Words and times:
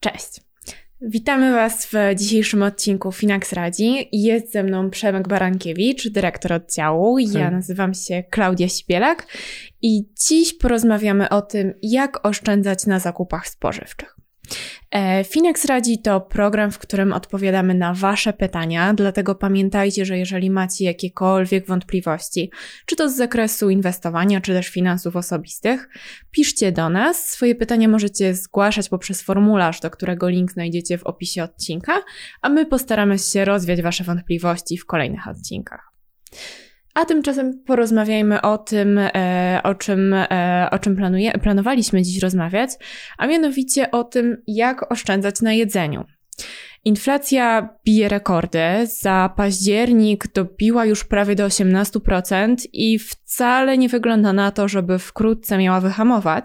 Cześć. 0.00 0.40
Witamy 1.00 1.52
Was 1.52 1.86
w 1.86 1.92
dzisiejszym 2.14 2.62
odcinku 2.62 3.12
Finax 3.12 3.52
Radzi. 3.52 4.08
Jest 4.12 4.52
ze 4.52 4.62
mną 4.62 4.90
Przemek 4.90 5.28
Barankiewicz, 5.28 6.08
dyrektor 6.08 6.52
oddziału. 6.52 7.18
Ja 7.18 7.50
nazywam 7.50 7.94
się 7.94 8.24
Klaudia 8.30 8.68
Sibielak 8.68 9.26
i 9.82 10.08
dziś 10.28 10.54
porozmawiamy 10.54 11.28
o 11.28 11.42
tym, 11.42 11.74
jak 11.82 12.26
oszczędzać 12.26 12.86
na 12.86 12.98
zakupach 12.98 13.48
spożywczych. 13.48 14.25
E, 14.90 15.24
Finex 15.24 15.64
Radzi 15.64 16.02
to 16.02 16.20
program, 16.20 16.70
w 16.70 16.78
którym 16.78 17.12
odpowiadamy 17.12 17.74
na 17.74 17.94
Wasze 17.94 18.32
pytania, 18.32 18.94
dlatego 18.94 19.34
pamiętajcie, 19.34 20.04
że 20.04 20.18
jeżeli 20.18 20.50
macie 20.50 20.84
jakiekolwiek 20.84 21.66
wątpliwości, 21.66 22.50
czy 22.86 22.96
to 22.96 23.10
z 23.10 23.16
zakresu 23.16 23.70
inwestowania, 23.70 24.40
czy 24.40 24.52
też 24.52 24.68
finansów 24.68 25.16
osobistych, 25.16 25.88
piszcie 26.30 26.72
do 26.72 26.88
nas. 26.88 27.28
Swoje 27.28 27.54
pytania 27.54 27.88
możecie 27.88 28.34
zgłaszać 28.34 28.88
poprzez 28.88 29.22
formularz, 29.22 29.80
do 29.80 29.90
którego 29.90 30.28
link 30.28 30.52
znajdziecie 30.52 30.98
w 30.98 31.04
opisie 31.04 31.42
odcinka, 31.42 32.02
a 32.42 32.48
my 32.48 32.66
postaramy 32.66 33.18
się 33.18 33.44
rozwiać 33.44 33.82
Wasze 33.82 34.04
wątpliwości 34.04 34.78
w 34.78 34.86
kolejnych 34.86 35.28
odcinkach. 35.28 35.92
A 36.96 37.04
tymczasem 37.04 37.62
porozmawiajmy 37.66 38.42
o 38.42 38.58
tym, 38.58 38.98
e, 38.98 39.60
o 39.64 39.74
czym, 39.74 40.14
e, 40.14 40.68
o 40.70 40.78
czym 40.78 40.96
planuje, 40.96 41.32
planowaliśmy 41.32 42.02
dziś 42.02 42.22
rozmawiać, 42.22 42.70
a 43.18 43.26
mianowicie 43.26 43.90
o 43.90 44.04
tym, 44.04 44.42
jak 44.46 44.92
oszczędzać 44.92 45.40
na 45.42 45.52
jedzeniu. 45.52 46.04
Inflacja 46.84 47.68
bije 47.84 48.08
rekordy. 48.08 48.60
Za 48.84 49.30
październik 49.36 50.32
dobiła 50.32 50.84
już 50.84 51.04
prawie 51.04 51.34
do 51.34 51.46
18% 51.46 52.56
i 52.72 52.98
wcale 52.98 53.78
nie 53.78 53.88
wygląda 53.88 54.32
na 54.32 54.50
to, 54.50 54.68
żeby 54.68 54.98
wkrótce 54.98 55.58
miała 55.58 55.80
wyhamować. 55.80 56.44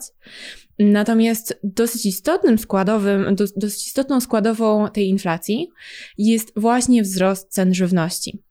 Natomiast 0.79 1.59
dosyć 1.63 2.05
istotnym 2.05 2.57
składowym, 2.57 3.35
dosyć 3.55 3.87
istotną 3.87 4.21
składową 4.21 4.87
tej 4.93 5.07
inflacji 5.07 5.69
jest 6.17 6.53
właśnie 6.55 7.03
wzrost 7.03 7.53
cen 7.53 7.73
żywności. 7.73 8.50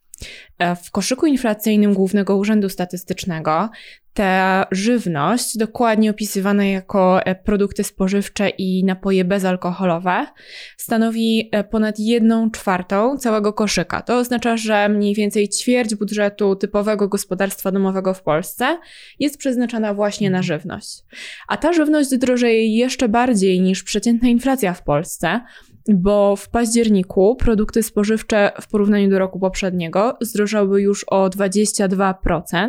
E, 0.58 0.76
w 0.76 0.90
koszyku 0.90 1.26
inflacyjnym 1.26 1.94
Głównego 1.94 2.36
Urzędu 2.36 2.68
Statystycznego 2.68 3.70
ta 4.14 4.66
żywność, 4.70 5.56
dokładnie 5.56 6.10
opisywana 6.10 6.64
jako 6.64 7.22
e, 7.22 7.34
produkty 7.34 7.84
spożywcze 7.84 8.48
i 8.48 8.84
napoje 8.84 9.24
bezalkoholowe, 9.24 10.26
stanowi 10.76 11.48
e, 11.52 11.64
ponad 11.64 11.98
jedną 11.98 12.50
czwartą 12.50 13.18
całego 13.18 13.52
koszyka. 13.52 14.02
To 14.02 14.18
oznacza, 14.18 14.56
że 14.56 14.88
mniej 14.88 15.14
więcej 15.14 15.48
ćwierć 15.48 15.94
budżetu 15.94 16.56
typowego 16.56 17.08
gospodarstwa 17.08 17.72
domowego 17.72 18.14
w 18.14 18.22
Polsce 18.22 18.78
jest 19.18 19.38
przeznaczona 19.38 19.94
właśnie 19.94 20.30
na 20.30 20.42
żywność. 20.42 21.04
A 21.48 21.56
ta 21.56 21.72
żywność 21.72 22.18
drożeje 22.18 22.76
jeszcze 22.76 23.08
bardziej 23.08 23.60
niż 23.60 23.82
przeciętna 23.82 24.28
inflacja 24.28 24.74
w 24.74 24.82
Polsce, 24.82 25.40
bo 25.94 26.36
w 26.36 26.48
październiku 26.48 27.36
produkty 27.36 27.82
spożywcze 27.82 28.52
w 28.60 28.68
porównaniu 28.68 29.10
do 29.10 29.18
roku 29.18 29.40
poprzedniego 29.40 30.16
zdrożały 30.20 30.82
już 30.82 31.04
o 31.04 31.30
22%, 31.30 32.68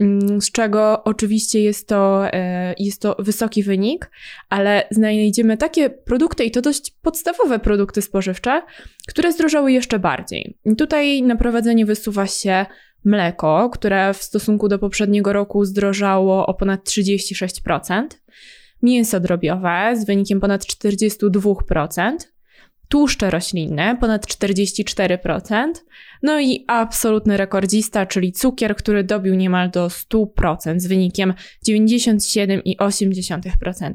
mm, 0.00 0.40
z 0.40 0.50
czego 0.52 1.04
oczywiście 1.04 1.62
jest 1.62 1.88
to, 1.88 2.32
e, 2.32 2.74
jest 2.78 3.02
to 3.02 3.16
wysoki 3.18 3.62
wynik, 3.62 4.10
ale 4.48 4.86
znajdziemy 4.90 5.56
takie 5.56 5.90
produkty 5.90 6.44
i 6.44 6.50
to 6.50 6.60
dość 6.60 6.90
podstawowe 7.02 7.58
produkty 7.58 8.02
spożywcze, 8.02 8.62
które 9.08 9.32
zdrożały 9.32 9.72
jeszcze 9.72 9.98
bardziej. 9.98 10.58
Tutaj 10.78 11.22
na 11.22 11.36
prowadzenie 11.36 11.86
wysuwa 11.86 12.26
się 12.26 12.66
mleko, 13.04 13.70
które 13.70 14.14
w 14.14 14.22
stosunku 14.22 14.68
do 14.68 14.78
poprzedniego 14.78 15.32
roku 15.32 15.64
zdrożało 15.64 16.46
o 16.46 16.54
ponad 16.54 16.84
36% 16.84 18.06
mięso 18.82 19.20
drobiowe 19.20 19.96
z 19.96 20.06
wynikiem 20.06 20.40
ponad 20.40 20.64
42%, 20.64 22.16
tłuszcze 22.88 23.30
roślinne 23.30 23.96
ponad 24.00 24.26
44%, 24.26 25.72
no 26.22 26.40
i 26.40 26.64
absolutny 26.66 27.36
rekordzista, 27.36 28.06
czyli 28.06 28.32
cukier, 28.32 28.76
który 28.76 29.04
dobił 29.04 29.34
niemal 29.34 29.70
do 29.70 29.88
100% 29.88 30.80
z 30.80 30.86
wynikiem 30.86 31.34
97,8%. 31.68 33.94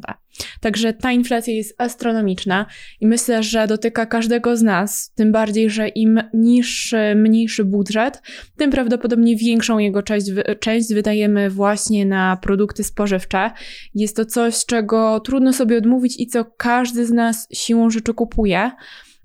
Także 0.61 0.93
ta 0.93 1.11
inflacja 1.11 1.53
jest 1.53 1.81
astronomiczna 1.81 2.65
i 3.01 3.07
myślę, 3.07 3.43
że 3.43 3.67
dotyka 3.67 4.05
każdego 4.05 4.57
z 4.57 4.61
nas, 4.61 5.11
tym 5.15 5.31
bardziej, 5.31 5.69
że 5.69 5.87
im 5.87 6.23
niższy, 6.33 7.15
mniejszy 7.15 7.65
budżet, 7.65 8.21
tym 8.57 8.71
prawdopodobnie 8.71 9.35
większą 9.35 9.77
jego 9.77 10.03
część, 10.03 10.27
część 10.59 10.93
wydajemy 10.93 11.49
właśnie 11.49 12.05
na 12.05 12.37
produkty 12.37 12.83
spożywcze. 12.83 13.51
Jest 13.95 14.15
to 14.15 14.25
coś, 14.25 14.65
czego 14.65 15.19
trudno 15.19 15.53
sobie 15.53 15.77
odmówić 15.77 16.19
i 16.19 16.27
co 16.27 16.45
każdy 16.45 17.05
z 17.05 17.11
nas 17.11 17.47
siłą 17.53 17.89
rzeczy 17.89 18.13
kupuje. 18.13 18.71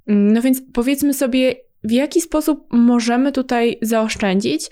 No 0.07 0.43
więc 0.43 0.63
powiedzmy 0.73 1.15
sobie, 1.15 1.55
w 1.84 1.91
jaki 1.91 2.21
sposób 2.21 2.66
możemy 2.72 3.33
tutaj 3.33 3.78
zaoszczędzić? 3.83 4.71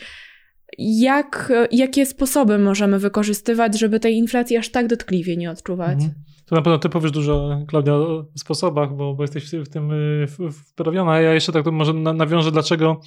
Jak, 0.78 1.53
jakie 1.71 2.06
sposoby 2.06 2.59
możemy 2.59 2.99
wykorzystywać, 2.99 3.78
żeby 3.78 4.00
tej 4.00 4.15
inflacji 4.17 4.56
aż 4.56 4.69
tak 4.69 4.87
dotkliwie 4.87 5.37
nie 5.37 5.50
odczuwać? 5.50 5.95
Mhm. 5.95 6.15
To 6.47 6.55
na 6.55 6.62
pewno 6.62 6.78
ty 6.78 6.89
powiesz 6.89 7.11
dużo, 7.11 7.61
Klaudia, 7.69 7.95
o 7.95 8.27
sposobach, 8.34 8.97
bo, 8.97 9.15
bo 9.15 9.22
jesteś 9.22 9.50
w 9.50 9.69
tym 9.69 9.93
y, 9.93 10.27
wprawiona. 10.53 11.21
Ja 11.21 11.34
jeszcze 11.34 11.53
tak 11.53 11.66
może 11.66 11.93
nawiążę, 11.93 12.53
dlaczego, 12.53 13.00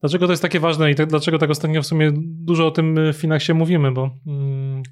dlaczego 0.00 0.26
to 0.26 0.32
jest 0.32 0.42
takie 0.42 0.60
ważne 0.60 0.90
i 0.90 0.94
tak, 0.94 1.06
dlaczego 1.06 1.38
tak 1.38 1.50
ostatnio 1.50 1.82
w 1.82 1.86
sumie 1.86 2.12
dużo 2.16 2.66
o 2.66 2.70
tym 2.70 3.12
w 3.12 3.16
Finaxie 3.16 3.54
mówimy, 3.54 3.92
bo 3.92 4.10
mm, 4.26 4.82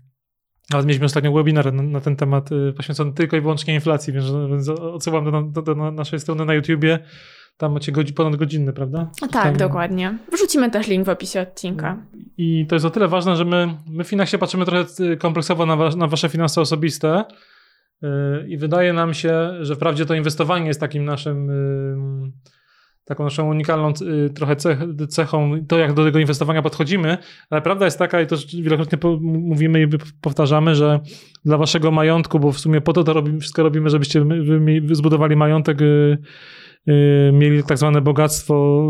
mieliśmy 0.84 1.05
ostatnio 1.05 1.33
webinar 1.33 1.72
na, 1.72 1.83
na, 1.83 2.00
ten 2.00 2.16
temat 2.16 2.53
y, 2.53 2.72
poświęcony 2.72 3.12
tylko 3.12 3.37
i 3.37 3.41
wyłącznie 3.41 3.75
inflacji, 3.75 4.12
więc, 4.12 4.27
więc 4.50 4.69
odsyłam 4.69 5.25
do, 5.25 5.62
do, 5.62 5.75
do 5.75 5.91
naszej 5.93 6.21
strony 6.21 6.44
na 6.44 6.55
YouTubie 6.55 6.99
tam 7.56 7.72
macie 7.72 7.93
godzi, 7.93 8.12
ponad 8.12 8.37
godzinny, 8.37 8.72
prawda? 8.72 9.11
tak, 9.21 9.31
Tam... 9.31 9.56
dokładnie. 9.56 10.19
Wrzucimy 10.33 10.71
też 10.71 10.88
link 10.88 11.06
w 11.06 11.09
opisie 11.09 11.41
odcinka. 11.41 12.03
I 12.37 12.66
to 12.66 12.77
jest 12.77 12.87
o 12.87 12.91
tyle 12.91 13.09
ważne, 13.09 13.37
że 13.37 13.44
my, 13.44 13.77
my 13.87 14.05
w 14.05 14.09
Finaxie 14.09 14.38
patrzymy 14.38 14.65
trochę 14.65 14.84
y, 15.00 15.16
kompleksowo 15.16 15.66
na, 15.66 15.77
wa 15.77 15.91
na 15.91 16.06
wasze 16.06 16.28
finanse 16.28 16.60
osobiste 16.60 17.25
yy, 18.03 18.09
i 18.49 18.56
wydaje 18.56 18.93
nam 18.93 19.15
się, 19.15 19.50
że 19.60 19.77
wprawdzie 19.77 20.06
to 20.06 20.15
inwestowanie 20.15 20.66
jest 20.66 20.81
takim 20.81 21.05
naszym 21.05 21.47
yy, 21.47 22.33
taką 23.05 23.25
naszą 23.25 23.50
unikalną 23.50 23.93
yy, 24.00 24.31
trochę 24.31 24.56
cech, 24.56 24.78
cechą, 25.09 25.66
to 25.69 25.78
jak 25.78 25.93
do 25.93 26.05
tego 26.05 26.19
inwestowania 26.19 26.62
podchodzimy, 26.62 27.19
ale 27.50 27.62
prawda 27.62 27.84
jest 27.84 27.99
taka 27.99 28.21
i 28.21 28.27
to 28.27 28.37
wielokrotnie 28.62 28.99
mówimy 29.21 29.83
i 29.83 29.87
powtarzamy, 30.21 30.75
że 30.75 31.00
dla 31.44 31.59
waszego 31.59 31.91
majątku, 31.91 32.41
bo 32.41 32.53
w 32.53 32.59
sumie 32.59 32.81
po 32.81 32.93
to 32.93 33.05
to 33.05 33.12
robimy, 33.12 33.41
wszystko 33.41 33.62
robimy, 33.62 33.91
żebyście 33.91 34.25
zbudowali 34.93 35.37
majątek 35.37 35.83
y, 35.83 36.19
Y, 36.89 37.33
mieli 37.33 37.65
tak 37.65 37.78
zwane 37.78 38.00
bogactwo 38.00 38.87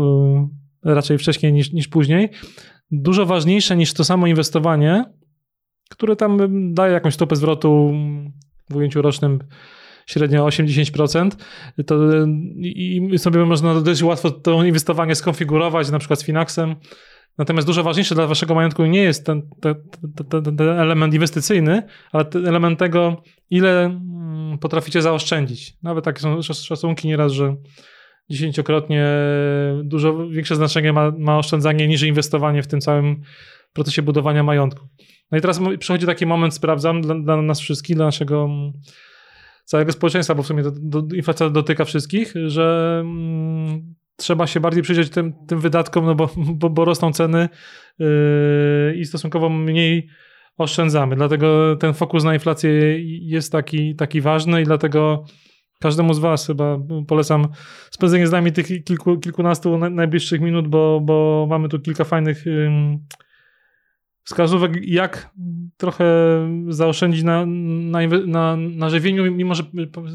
y, 0.85 0.93
raczej 0.93 1.17
wcześniej 1.17 1.53
niż, 1.53 1.73
niż 1.73 1.87
później. 1.87 2.29
Dużo 2.91 3.25
ważniejsze 3.25 3.75
niż 3.75 3.93
to 3.93 4.03
samo 4.03 4.27
inwestowanie, 4.27 5.05
które 5.89 6.15
tam 6.15 6.37
daje 6.73 6.93
jakąś 6.93 7.13
stopę 7.13 7.35
zwrotu 7.35 7.93
w 8.69 8.75
ujęciu 8.75 9.01
rocznym 9.01 9.39
średnio 10.11 10.45
8-10%, 10.45 11.29
to 11.85 11.95
i 12.61 13.11
sobie 13.17 13.45
można 13.45 13.81
dość 13.81 14.03
łatwo 14.03 14.31
to 14.31 14.63
inwestowanie 14.63 15.15
skonfigurować, 15.15 15.91
na 15.91 15.99
przykład 15.99 16.19
z 16.19 16.23
Finaxem. 16.23 16.75
Natomiast 17.37 17.67
dużo 17.67 17.83
ważniejsze 17.83 18.15
dla 18.15 18.27
waszego 18.27 18.55
majątku 18.55 18.85
nie 18.85 19.03
jest 19.03 19.25
ten, 19.25 19.41
ten, 19.61 19.75
ten, 20.29 20.57
ten 20.57 20.69
element 20.69 21.13
inwestycyjny, 21.13 21.83
ale 22.11 22.25
element 22.47 22.79
tego, 22.79 23.23
ile 23.49 23.85
mm, 23.85 24.57
potraficie 24.57 25.01
zaoszczędzić. 25.01 25.73
Nawet 25.83 26.05
takie 26.05 26.19
są 26.19 26.41
szacunki 26.41 27.07
nieraz, 27.07 27.31
że 27.31 27.55
dziesięciokrotnie 28.29 29.05
dużo 29.83 30.27
większe 30.29 30.55
znaczenie 30.55 30.93
ma, 30.93 31.11
ma 31.17 31.37
oszczędzanie 31.37 31.87
niż 31.87 32.01
inwestowanie 32.01 32.63
w 32.63 32.67
tym 32.67 32.81
całym 32.81 33.21
procesie 33.73 34.01
budowania 34.01 34.43
majątku. 34.43 34.87
No 35.31 35.37
i 35.37 35.41
teraz 35.41 35.59
przychodzi 35.79 36.05
taki 36.05 36.25
moment, 36.25 36.53
sprawdzam, 36.53 37.01
dla, 37.01 37.15
dla 37.15 37.41
nas 37.41 37.59
wszystkich, 37.59 37.95
dla 37.95 38.05
naszego 38.05 38.43
mm, 38.43 38.73
całego 39.65 39.91
społeczeństwa, 39.91 40.35
bo 40.35 40.43
w 40.43 40.47
sumie 40.47 40.63
do, 40.81 41.03
inflacja 41.15 41.49
dotyka 41.49 41.85
wszystkich, 41.85 42.33
że 42.45 42.99
mm, 43.05 43.95
trzeba 44.15 44.47
się 44.47 44.59
bardziej 44.59 44.83
przyjrzeć 44.83 45.09
tym, 45.09 45.33
tym 45.47 45.59
wydatkom, 45.59 46.05
no 46.05 46.15
bo, 46.15 46.29
bo, 46.59 46.69
bo 46.69 46.85
rosną 46.85 47.13
ceny 47.13 47.49
yy, 47.99 48.07
i 48.95 49.05
stosunkowo 49.05 49.49
mniej 49.49 50.09
oszczędzamy. 50.57 51.15
Dlatego 51.15 51.75
ten 51.75 51.93
fokus 51.93 52.23
na 52.23 52.33
inflację 52.33 52.71
jest 53.21 53.51
taki, 53.51 53.95
taki 53.95 54.21
ważny 54.21 54.61
i 54.61 54.65
dlatego 54.65 55.25
każdemu 55.79 56.13
z 56.13 56.19
Was 56.19 56.47
chyba 56.47 56.79
polecam 57.07 57.47
spędzenie 57.91 58.27
z 58.27 58.31
nami 58.31 58.51
tych 58.51 58.83
kilku, 58.83 59.19
kilkunastu 59.19 59.77
najbliższych 59.77 60.41
minut, 60.41 60.67
bo, 60.67 61.01
bo 61.01 61.47
mamy 61.49 61.69
tu 61.69 61.79
kilka 61.79 62.03
fajnych 62.03 62.45
wskazówek, 64.23 64.87
jak 64.87 65.29
trochę 65.77 66.05
zaoszczędzić 66.67 67.23
na, 67.23 67.45
na, 67.45 67.99
na, 68.25 68.55
na 68.57 68.89
żywieniu, 68.89 69.31
mimo 69.31 69.55
że 69.55 69.63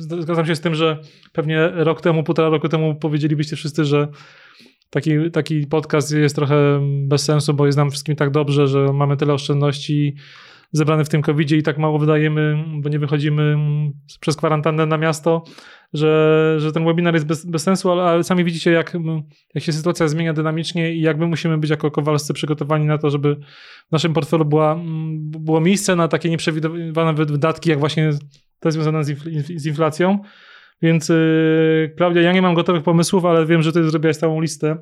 zgadzam 0.01 0.47
się 0.47 0.57
z 0.57 0.61
tym, 0.61 0.75
że 0.75 1.01
pewnie 1.33 1.69
rok 1.75 2.01
temu, 2.01 2.23
półtora 2.23 2.49
roku 2.49 2.69
temu 2.69 2.95
powiedzielibyście 2.95 3.57
wszyscy, 3.57 3.85
że 3.85 4.09
taki, 4.91 5.31
taki 5.33 5.67
podcast 5.67 6.13
jest 6.13 6.37
trochę 6.37 6.81
bez 7.09 7.25
sensu, 7.25 7.55
bo 7.55 7.67
jest 7.67 7.79
nam 7.79 7.91
wszystkim 7.91 8.17
tak 8.17 8.31
dobrze, 8.31 8.69
że 8.69 8.93
mamy 8.93 9.17
tyle 9.17 9.35
oszczędności 9.35 10.17
zebrane 10.73 11.05
w 11.05 11.09
tym 11.09 11.23
covid 11.23 11.53
i 11.53 11.63
tak 11.63 11.79
mało 11.79 11.99
wydajemy, 11.99 12.65
bo 12.81 12.89
nie 12.89 12.99
wychodzimy 12.99 13.57
przez 14.21 14.37
kwarantannę 14.37 14.87
na 14.87 14.99
miasto, 14.99 15.45
że, 15.93 16.55
że 16.59 16.73
ten 16.73 16.85
webinar 16.85 17.15
jest 17.15 17.27
bez, 17.27 17.47
bez 17.47 17.63
sensu, 17.63 17.91
ale, 17.91 18.03
ale, 18.03 18.25
sami 18.25 18.45
widzicie, 18.45 18.71
jak, 18.71 18.97
jak 19.55 19.65
się 19.65 19.73
sytuacja 19.73 20.09
zmienia 20.09 20.33
dynamicznie 20.33 20.95
i 20.95 21.01
jak 21.01 21.19
my 21.19 21.27
musimy 21.27 21.59
być 21.59 21.71
jako 21.71 21.91
kowalscy 21.91 22.35
przygotowani 22.35 22.87
na 22.87 22.99
to, 22.99 23.11
żeby 23.11 23.37
w 23.89 23.93
naszym 23.93 24.13
portfelu 24.13 24.45
była, 24.45 24.81
było 25.17 25.61
miejsce 25.61 25.97
na 25.97 26.09
takie 26.09 26.31
nieprzewidywane 26.31 27.15
wydatki, 27.15 27.71
jak 27.71 27.79
właśnie 27.79 28.11
te 28.61 28.73
związane 28.73 29.05
z, 29.05 29.09
infl 29.09 29.59
z 29.59 29.67
inflacją. 29.67 30.19
Więc 30.83 31.09
yy, 31.09 31.95
Klaudia, 31.97 32.23
ja 32.23 32.33
nie 32.33 32.43
mam 32.43 32.55
gotowych 32.55 32.83
pomysłów, 32.83 33.25
ale 33.25 33.47
wiem, 33.47 33.63
że 33.63 33.73
ty 33.73 33.91
zrobiłaś 33.91 34.17
całą 34.17 34.41
listę 34.41 34.77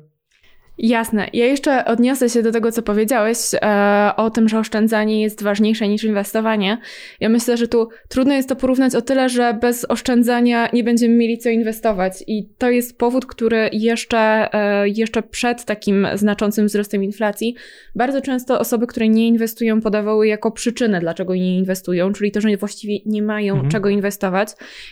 Jasne. 0.77 1.27
Ja 1.33 1.45
jeszcze 1.45 1.85
odniosę 1.85 2.29
się 2.29 2.43
do 2.43 2.51
tego, 2.51 2.71
co 2.71 2.81
powiedziałeś 2.81 3.37
e, 3.53 4.11
o 4.17 4.29
tym, 4.29 4.49
że 4.49 4.59
oszczędzanie 4.59 5.21
jest 5.21 5.43
ważniejsze 5.43 5.87
niż 5.87 6.03
inwestowanie. 6.03 6.77
Ja 7.19 7.29
myślę, 7.29 7.57
że 7.57 7.67
tu 7.67 7.89
trudno 8.09 8.33
jest 8.33 8.49
to 8.49 8.55
porównać 8.55 8.95
o 8.95 9.01
tyle, 9.01 9.29
że 9.29 9.57
bez 9.61 9.85
oszczędzania 9.89 10.69
nie 10.73 10.83
będziemy 10.83 11.15
mieli 11.15 11.37
co 11.37 11.49
inwestować. 11.49 12.23
I 12.27 12.49
to 12.57 12.69
jest 12.69 12.97
powód, 12.97 13.25
który 13.25 13.69
jeszcze, 13.73 14.53
e, 14.53 14.89
jeszcze 14.89 15.23
przed 15.23 15.65
takim 15.65 16.07
znaczącym 16.15 16.65
wzrostem 16.65 17.03
inflacji 17.03 17.55
bardzo 17.95 18.21
często 18.21 18.59
osoby, 18.59 18.87
które 18.87 19.09
nie 19.09 19.27
inwestują, 19.27 19.81
podawały 19.81 20.27
jako 20.27 20.51
przyczynę, 20.51 20.99
dlaczego 20.99 21.35
nie 21.35 21.57
inwestują, 21.57 22.13
czyli 22.13 22.31
to, 22.31 22.41
że 22.41 22.57
właściwie 22.57 22.99
nie 23.05 23.21
mają 23.21 23.53
mhm. 23.53 23.71
czego 23.71 23.89
inwestować. 23.89 24.49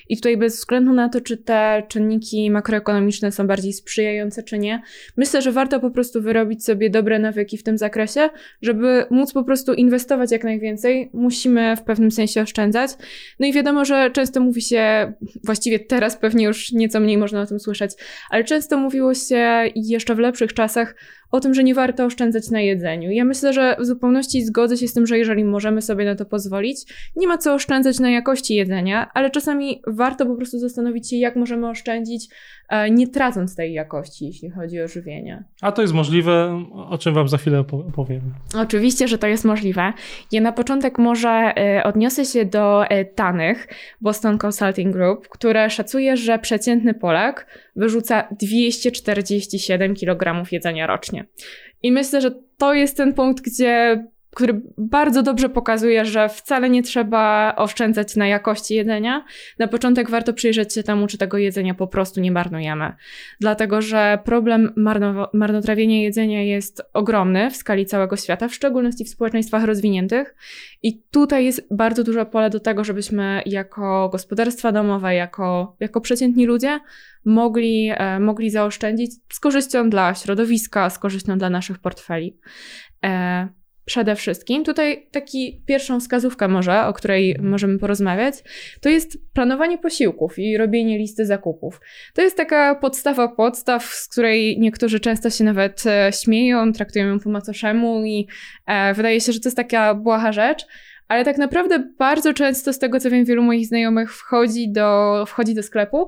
I 0.10 0.16
tutaj 0.16 0.38
bez 0.38 0.56
względu 0.56 0.94
na 0.94 1.10
to, 1.10 1.22
czy 1.22 1.38
te 1.38 1.84
czynniki 1.88 2.52
makroekonomiczne 2.52 3.32
są 3.32 3.48
bardziej 3.48 3.74
sprzyjające, 3.74 4.44
czy 4.44 4.60
nie, 4.60 4.82
myślę, 5.18 5.42
że 5.42 5.52
warto 5.52 5.73
warto 5.74 5.88
po 5.88 5.94
prostu 5.94 6.22
wyrobić 6.22 6.66
sobie 6.66 6.90
dobre 6.90 7.20
nawyki 7.20 7.58
w 7.58 7.64
tym 7.64 7.78
zakresie, 7.78 8.30
żeby 8.62 9.06
móc 9.10 9.34
po 9.34 9.44
prostu 9.44 9.74
inwestować 9.74 10.32
jak 10.32 10.44
najwięcej, 10.44 11.10
musimy 11.14 11.76
w 11.76 11.82
pewnym 11.82 12.12
sensie 12.12 12.42
oszczędzać. 12.42 12.92
No 13.40 13.48
i 13.48 13.54
wiadomo, 13.54 13.86
że 13.86 14.12
często 14.12 14.40
mówi 14.40 14.62
się, 14.62 15.14
właściwie 15.44 15.80
teraz 15.80 16.18
pewnie 16.18 16.46
już 16.46 16.72
nieco 16.72 17.00
mniej 17.00 17.18
można 17.18 17.42
o 17.42 17.46
tym 17.46 17.60
słyszeć, 17.60 17.92
ale 18.30 18.44
często 18.44 18.78
mówiło 18.78 19.14
się 19.14 19.72
jeszcze 19.76 20.16
w 20.16 20.20
lepszych 20.20 20.54
czasach 20.54 20.96
o 21.34 21.40
tym, 21.40 21.54
że 21.54 21.64
nie 21.64 21.76
warto 21.76 22.06
oszczędzać 22.06 22.50
na 22.50 22.62
jedzeniu. 22.62 23.12
Ja 23.12 23.26
myślę, 23.26 23.54
że 23.54 23.76
w 23.80 23.86
zupełności 23.86 24.46
zgodzę 24.46 24.78
się 24.78 24.88
z 24.88 24.94
tym, 24.94 25.08
że 25.08 25.18
jeżeli 25.18 25.44
możemy 25.44 25.82
sobie 25.82 26.06
na 26.06 26.16
to 26.16 26.26
pozwolić, 26.26 26.78
nie 27.16 27.28
ma 27.28 27.38
co 27.38 27.54
oszczędzać 27.54 28.00
na 28.00 28.10
jakości 28.10 28.56
jedzenia, 28.56 29.12
ale 29.14 29.32
czasami 29.32 29.82
warto 29.88 30.26
po 30.26 30.36
prostu 30.36 30.60
zastanowić 30.60 31.10
się, 31.10 31.16
jak 31.16 31.36
możemy 31.36 31.70
oszczędzić, 31.70 32.28
e, 32.70 32.92
nie 32.92 33.08
tracąc 33.08 33.56
tej 33.56 33.74
jakości, 33.74 34.26
jeśli 34.26 34.50
chodzi 34.50 34.82
o 34.82 34.88
żywienie. 34.88 35.44
A 35.62 35.72
to 35.72 35.82
jest 35.82 35.94
możliwe, 35.94 36.66
o 36.90 36.98
czym 36.98 37.14
Wam 37.14 37.28
za 37.28 37.38
chwilę 37.38 37.60
opowiem. 37.60 38.22
Oczywiście, 38.58 39.08
że 39.08 39.18
to 39.18 39.28
jest 39.28 39.46
możliwe. 39.46 39.94
Ja 40.32 40.42
na 40.42 40.52
początek 40.52 40.98
może 40.98 41.30
e, 41.30 41.84
odniosę 41.84 42.26
się 42.26 42.46
do 42.46 42.86
e, 42.86 43.06
Tanych, 43.06 43.68
Boston 44.02 44.38
Consulting 44.46 44.94
Group, 44.94 45.28
które 45.30 45.70
szacuje, 45.70 46.18
że 46.18 46.40
przeciętny 46.40 46.94
Polak 46.94 47.48
wyrzuca 47.76 48.28
247 48.32 49.96
kg 49.96 50.52
jedzenia 50.52 50.88
rocznie. 50.88 51.23
I 51.84 51.92
myślę, 51.92 52.22
że 52.22 52.32
to 52.58 52.74
jest 52.74 52.98
ten 52.98 53.14
punkt, 53.14 53.44
gdzie 53.44 54.04
który 54.36 54.62
bardzo 54.78 55.24
dobrze 55.24 55.50
pokazuje, 55.50 56.06
że 56.06 56.30
wcale 56.30 56.70
nie 56.70 56.84
trzeba 56.84 57.54
oszczędzać 57.56 58.16
na 58.16 58.28
jakości 58.28 58.76
jedzenia. 58.76 59.26
Na 59.60 59.68
początek 59.68 60.10
warto 60.10 60.34
przyjrzeć 60.34 60.74
się 60.74 60.84
temu, 60.84 61.08
czy 61.08 61.18
tego 61.18 61.38
jedzenia 61.38 61.74
po 61.74 61.88
prostu 61.88 62.22
nie 62.22 62.32
marnujemy. 62.32 62.94
Dlatego, 63.40 63.82
że 63.82 64.20
problem 64.26 64.74
marno 64.76 65.30
marnotrawienia 65.34 66.02
jedzenia 66.02 66.44
jest 66.44 66.82
ogromny 66.94 67.52
w 67.52 67.56
skali 67.56 67.86
całego 67.86 68.18
świata, 68.18 68.48
w 68.48 68.56
szczególności 68.56 69.06
w 69.06 69.10
społeczeństwach 69.10 69.64
rozwiniętych. 69.64 70.36
I 70.84 71.02
tutaj 71.12 71.46
jest 71.46 71.68
bardzo 71.72 72.04
duże 72.04 72.26
pole 72.26 72.50
do 72.50 72.60
tego, 72.60 72.84
żebyśmy 72.84 73.42
jako 73.46 74.10
gospodarstwa 74.10 74.72
domowe, 74.72 75.16
jako, 75.16 75.76
jako 75.80 76.02
przeciętni 76.02 76.46
ludzie 76.46 76.80
mogli, 77.26 77.92
e, 77.94 78.20
mogli 78.20 78.50
zaoszczędzić 78.50 79.12
z 79.30 79.40
korzyścią 79.40 79.90
dla 79.90 80.16
środowiska, 80.16 80.90
z 80.90 81.00
korzyścią 81.00 81.38
dla 81.38 81.50
naszych 81.50 81.80
portfeli. 81.80 82.38
E, 83.04 83.63
przede 83.86 84.16
wszystkim. 84.16 84.64
Tutaj 84.64 85.08
taki 85.12 85.62
pierwszą 85.66 86.00
wskazówkę 86.00 86.48
może, 86.48 86.86
o 86.86 86.94
której 86.94 87.36
możemy 87.42 87.80
porozmawiać, 87.80 88.36
to 88.82 88.90
jest 88.90 89.18
planowanie 89.34 89.78
posiłków 89.78 90.40
i 90.40 90.58
robienie 90.58 90.98
listy 90.98 91.26
zakupów. 91.26 91.82
To 92.14 92.22
jest 92.22 92.38
taka 92.38 92.76
podstawa 92.76 93.28
podstaw, 93.28 93.84
z 93.86 94.08
której 94.08 94.60
niektórzy 94.60 95.00
często 95.00 95.30
się 95.30 95.44
nawet 95.44 95.84
e, 95.86 96.12
śmieją, 96.24 96.74
traktują 96.74 97.08
ją 97.08 97.20
po 97.20 97.30
macoszemu 97.30 98.04
i 98.06 98.28
e, 98.66 98.94
wydaje 98.94 99.22
się, 99.22 99.32
że 99.32 99.40
to 99.40 99.48
jest 99.48 99.58
taka 99.58 99.96
błaha 99.96 100.32
rzecz, 100.32 100.66
ale 101.08 101.26
tak 101.26 101.38
naprawdę 101.38 101.92
bardzo 102.00 102.34
często 102.34 102.74
z 102.74 102.80
tego, 102.80 103.00
co 103.00 103.10
wiem, 103.10 103.26
wielu 103.26 103.44
moich 103.44 103.68
znajomych 103.68 104.16
wchodzi 104.16 104.72
do, 104.72 105.24
wchodzi 105.28 105.56
do 105.56 105.64
sklepu 105.64 106.08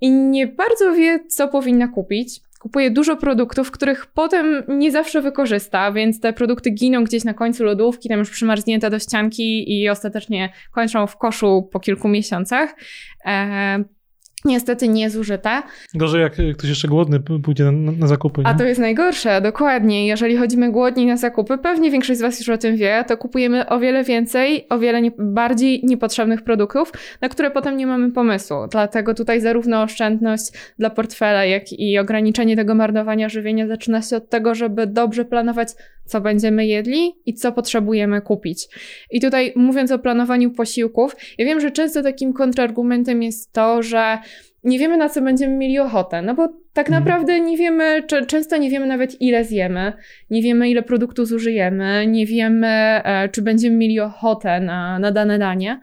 i 0.00 0.10
nie 0.10 0.46
bardzo 0.46 0.92
wie, 0.92 1.20
co 1.28 1.48
powinna 1.48 1.88
kupić 1.88 2.40
kupuje 2.58 2.90
dużo 2.90 3.16
produktów, 3.16 3.70
których 3.70 4.06
potem 4.06 4.62
nie 4.68 4.92
zawsze 4.92 5.22
wykorzysta, 5.22 5.92
więc 5.92 6.20
te 6.20 6.32
produkty 6.32 6.70
giną 6.70 7.04
gdzieś 7.04 7.24
na 7.24 7.34
końcu 7.34 7.64
lodówki, 7.64 8.08
tam 8.08 8.18
już 8.18 8.30
przymarznięte 8.30 8.90
do 8.90 8.98
ścianki 8.98 9.80
i 9.80 9.88
ostatecznie 9.88 10.52
kończą 10.72 11.06
w 11.06 11.16
koszu 11.16 11.68
po 11.72 11.80
kilku 11.80 12.08
miesiącach. 12.08 12.74
Niestety 14.44 14.88
nie 14.88 15.10
zużyte. 15.10 15.62
Gorzej 15.94 16.22
jak 16.22 16.32
ktoś 16.32 16.68
jeszcze 16.68 16.88
głodny 16.88 17.20
pójdzie 17.20 17.64
na, 17.64 17.92
na 17.92 18.06
zakupy. 18.06 18.40
Nie? 18.40 18.46
A 18.46 18.54
to 18.54 18.64
jest 18.64 18.80
najgorsze, 18.80 19.40
dokładnie. 19.40 20.06
Jeżeli 20.06 20.36
chodzimy 20.36 20.72
głodni 20.72 21.06
na 21.06 21.16
zakupy, 21.16 21.58
pewnie 21.58 21.90
większość 21.90 22.18
z 22.18 22.22
Was 22.22 22.38
już 22.38 22.48
o 22.48 22.58
tym 22.58 22.76
wie, 22.76 23.04
to 23.08 23.16
kupujemy 23.16 23.68
o 23.68 23.78
wiele 23.78 24.04
więcej, 24.04 24.66
o 24.68 24.78
wiele 24.78 25.02
nie, 25.02 25.12
bardziej 25.18 25.80
niepotrzebnych 25.84 26.42
produktów, 26.42 26.92
na 27.20 27.28
które 27.28 27.50
potem 27.50 27.76
nie 27.76 27.86
mamy 27.86 28.12
pomysłu. 28.12 28.56
Dlatego 28.70 29.14
tutaj 29.14 29.40
zarówno 29.40 29.82
oszczędność 29.82 30.44
dla 30.78 30.90
portfela, 30.90 31.44
jak 31.44 31.72
i 31.72 31.98
ograniczenie 31.98 32.56
tego 32.56 32.74
marnowania 32.74 33.28
żywienia 33.28 33.66
zaczyna 33.66 34.02
się 34.02 34.16
od 34.16 34.28
tego, 34.28 34.54
żeby 34.54 34.86
dobrze 34.86 35.24
planować, 35.24 35.68
co 36.06 36.20
będziemy 36.20 36.66
jedli 36.66 37.12
i 37.26 37.34
co 37.34 37.52
potrzebujemy 37.52 38.20
kupić. 38.20 38.68
I 39.10 39.20
tutaj 39.20 39.52
mówiąc 39.56 39.90
o 39.92 39.98
planowaniu 39.98 40.50
posiłków, 40.50 41.16
ja 41.38 41.46
wiem, 41.46 41.60
że 41.60 41.70
często 41.70 42.02
takim 42.02 42.32
kontrargumentem 42.32 43.22
jest 43.22 43.52
to, 43.52 43.82
że 43.82 44.18
nie 44.64 44.78
wiemy, 44.78 44.96
na 44.96 45.08
co 45.08 45.22
będziemy 45.22 45.56
mieli 45.56 45.78
ochotę, 45.78 46.22
no 46.22 46.34
bo 46.34 46.48
tak 46.72 46.88
mhm. 46.88 47.04
naprawdę 47.04 47.40
nie 47.40 47.56
wiemy, 47.56 48.02
często 48.26 48.56
nie 48.56 48.70
wiemy 48.70 48.86
nawet 48.86 49.20
ile 49.20 49.44
zjemy, 49.44 49.92
nie 50.30 50.42
wiemy 50.42 50.70
ile 50.70 50.82
produktu 50.82 51.24
zużyjemy, 51.24 52.06
nie 52.06 52.26
wiemy, 52.26 52.66
e, 52.66 53.28
czy 53.32 53.42
będziemy 53.42 53.76
mieli 53.76 54.00
ochotę 54.00 54.60
na, 54.60 54.98
na 54.98 55.12
dane 55.12 55.38
danie. 55.38 55.80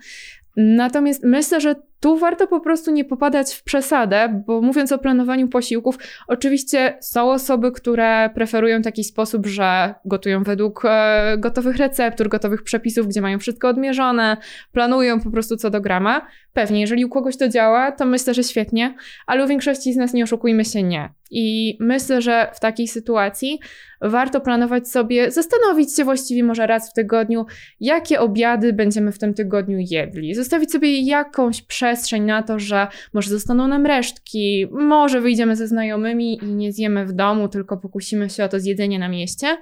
Natomiast 0.55 1.23
myślę, 1.23 1.61
że 1.61 1.75
tu 2.03 2.17
warto 2.17 2.47
po 2.47 2.59
prostu 2.59 2.91
nie 2.91 3.05
popadać 3.05 3.53
w 3.53 3.63
przesadę, 3.63 4.43
bo 4.47 4.61
mówiąc 4.61 4.91
o 4.91 4.97
planowaniu 4.97 5.47
posiłków, 5.47 5.97
oczywiście 6.27 6.97
są 7.01 7.31
osoby, 7.31 7.71
które 7.71 8.29
preferują 8.35 8.81
taki 8.81 9.03
sposób, 9.03 9.45
że 9.45 9.95
gotują 10.05 10.43
według 10.43 10.81
e, 10.85 11.35
gotowych 11.37 11.77
receptur, 11.77 12.29
gotowych 12.29 12.63
przepisów, 12.63 13.07
gdzie 13.07 13.21
mają 13.21 13.39
wszystko 13.39 13.69
odmierzone, 13.69 14.37
planują 14.71 15.19
po 15.19 15.31
prostu 15.31 15.57
co 15.57 15.69
do 15.69 15.81
grama. 15.81 16.27
Pewnie, 16.53 16.81
jeżeli 16.81 17.05
u 17.05 17.09
kogoś 17.09 17.37
to 17.37 17.49
działa, 17.49 17.91
to 17.91 18.05
myślę, 18.05 18.33
że 18.33 18.43
świetnie, 18.43 18.95
ale 19.27 19.43
u 19.45 19.47
większości 19.47 19.93
z 19.93 19.97
nas 19.97 20.13
nie 20.13 20.23
oszukujmy 20.23 20.65
się, 20.65 20.83
nie. 20.83 21.09
I 21.31 21.77
myślę, 21.79 22.21
że 22.21 22.51
w 22.53 22.59
takiej 22.59 22.87
sytuacji 22.87 23.59
warto 24.01 24.41
planować 24.41 24.89
sobie, 24.89 25.31
zastanowić 25.31 25.95
się 25.95 26.03
właściwie 26.03 26.43
może 26.43 26.67
raz 26.67 26.89
w 26.89 26.93
tygodniu, 26.93 27.45
jakie 27.79 28.19
obiady 28.19 28.73
będziemy 28.73 29.11
w 29.11 29.19
tym 29.19 29.33
tygodniu 29.33 29.77
jedli. 29.79 30.35
Zostawić 30.35 30.71
sobie 30.71 31.01
jakąś 31.01 31.61
przestrzeń 31.61 31.92
na 32.19 32.43
to, 32.43 32.59
że 32.59 32.87
może 33.13 33.29
zostaną 33.29 33.67
nam 33.67 33.85
resztki, 33.85 34.67
może 34.71 35.21
wyjdziemy 35.21 35.55
ze 35.55 35.67
znajomymi 35.67 36.43
i 36.43 36.45
nie 36.45 36.71
zjemy 36.71 37.05
w 37.05 37.13
domu, 37.13 37.47
tylko 37.47 37.77
pokusimy 37.77 38.29
się 38.29 38.43
o 38.43 38.49
to 38.49 38.59
zjedzenie 38.59 38.99
na 38.99 39.09
mieście, 39.09 39.57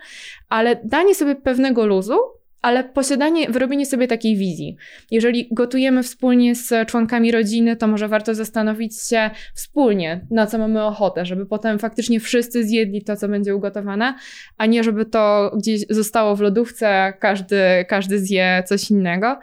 ale 0.50 0.82
danie 0.84 1.16
sobie 1.16 1.36
pewnego 1.36 1.86
luzu 1.86 2.16
ale 2.62 2.84
posiadanie, 2.84 3.50
wyrobienie 3.50 3.86
sobie 3.86 4.08
takiej 4.08 4.38
wizji. 4.38 4.76
Jeżeli 5.12 5.48
gotujemy 5.52 6.04
wspólnie 6.04 6.56
z 6.56 6.88
członkami 6.88 7.32
rodziny, 7.32 7.76
to 7.76 7.88
może 7.88 8.08
warto 8.08 8.36
zastanowić 8.36 9.02
się 9.02 9.30
wspólnie, 9.56 10.26
na 10.32 10.48
co 10.48 10.58
mamy 10.58 10.84
ochotę, 10.84 11.26
żeby 11.26 11.46
potem 11.46 11.80
faktycznie 11.80 12.20
wszyscy 12.20 12.64
zjedli 12.64 13.04
to, 13.04 13.16
co 13.16 13.28
będzie 13.28 13.56
ugotowane, 13.56 14.16
a 14.58 14.66
nie 14.66 14.84
żeby 14.84 15.06
to 15.06 15.52
gdzieś 15.58 15.86
zostało 15.90 16.36
w 16.36 16.42
lodówce, 16.42 17.14
każdy, 17.20 17.60
każdy 17.88 18.20
zje 18.20 18.64
coś 18.66 18.92
innego. 18.92 19.40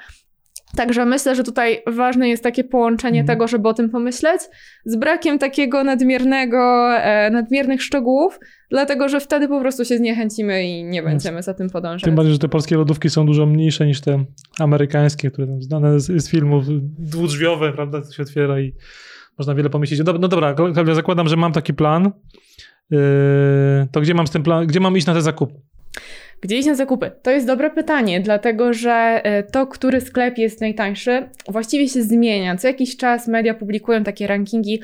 Także 0.76 1.04
myślę, 1.04 1.34
że 1.34 1.44
tutaj 1.44 1.82
ważne 1.86 2.28
jest 2.28 2.42
takie 2.42 2.64
połączenie 2.64 3.20
mhm. 3.20 3.38
tego, 3.38 3.48
żeby 3.48 3.68
o 3.68 3.74
tym 3.74 3.90
pomyśleć, 3.90 4.40
z 4.84 4.96
brakiem 4.96 5.38
takiego 5.38 5.84
nadmiernego, 5.84 6.90
e, 6.96 7.30
nadmiernych 7.30 7.82
szczegółów, 7.82 8.38
dlatego 8.70 9.08
że 9.08 9.20
wtedy 9.20 9.48
po 9.48 9.60
prostu 9.60 9.84
się 9.84 9.96
zniechęcimy 9.96 10.64
i 10.64 10.84
nie 10.84 11.02
będziemy 11.02 11.42
za 11.42 11.54
tym 11.54 11.70
podążać. 11.70 12.02
Tym 12.02 12.14
bardziej, 12.14 12.32
że 12.32 12.38
te 12.38 12.48
polskie 12.48 12.76
lodówki 12.76 13.10
są 13.10 13.26
dużo 13.26 13.46
mniejsze 13.46 13.86
niż 13.86 14.00
te 14.00 14.24
amerykańskie, 14.58 15.30
które 15.30 15.46
tam 15.46 15.62
znane 15.62 16.00
z, 16.00 16.24
z 16.24 16.30
filmów, 16.30 16.64
dwudrzwiowe, 16.98 17.72
prawda, 17.72 18.02
to 18.02 18.12
się 18.12 18.22
otwiera 18.22 18.60
i 18.60 18.74
można 19.38 19.54
wiele 19.54 19.70
pomieścić. 19.70 20.00
No, 20.06 20.12
no 20.12 20.28
dobra, 20.28 20.54
Klaudia, 20.54 20.94
zakładam, 20.94 21.28
że 21.28 21.36
mam 21.36 21.52
taki 21.52 21.74
plan. 21.74 22.12
Yy, 22.90 22.98
to 23.92 24.00
gdzie 24.00 24.14
mam 24.14 24.26
z 24.26 24.30
tym 24.30 24.42
plan, 24.42 24.66
gdzie 24.66 24.80
mam 24.80 24.96
iść 24.96 25.06
na 25.06 25.14
te 25.14 25.22
zakupy? 25.22 25.54
Gdzie 26.40 26.58
iść 26.58 26.68
na 26.68 26.74
zakupy? 26.74 27.10
To 27.22 27.30
jest 27.30 27.46
dobre 27.46 27.70
pytanie, 27.70 28.20
dlatego 28.20 28.72
że 28.72 29.20
e, 29.24 29.42
to, 29.42 29.66
który 29.66 30.00
sklep 30.00 30.38
jest 30.38 30.60
najtańszy, 30.60 31.28
właściwie 31.48 31.88
się 31.88 32.02
zmienia. 32.02 32.56
Co 32.56 32.68
jakiś 32.68 32.96
czas 32.96 33.28
media 33.28 33.54
publikują 33.54 34.04
takie 34.04 34.26
rankingi 34.26 34.80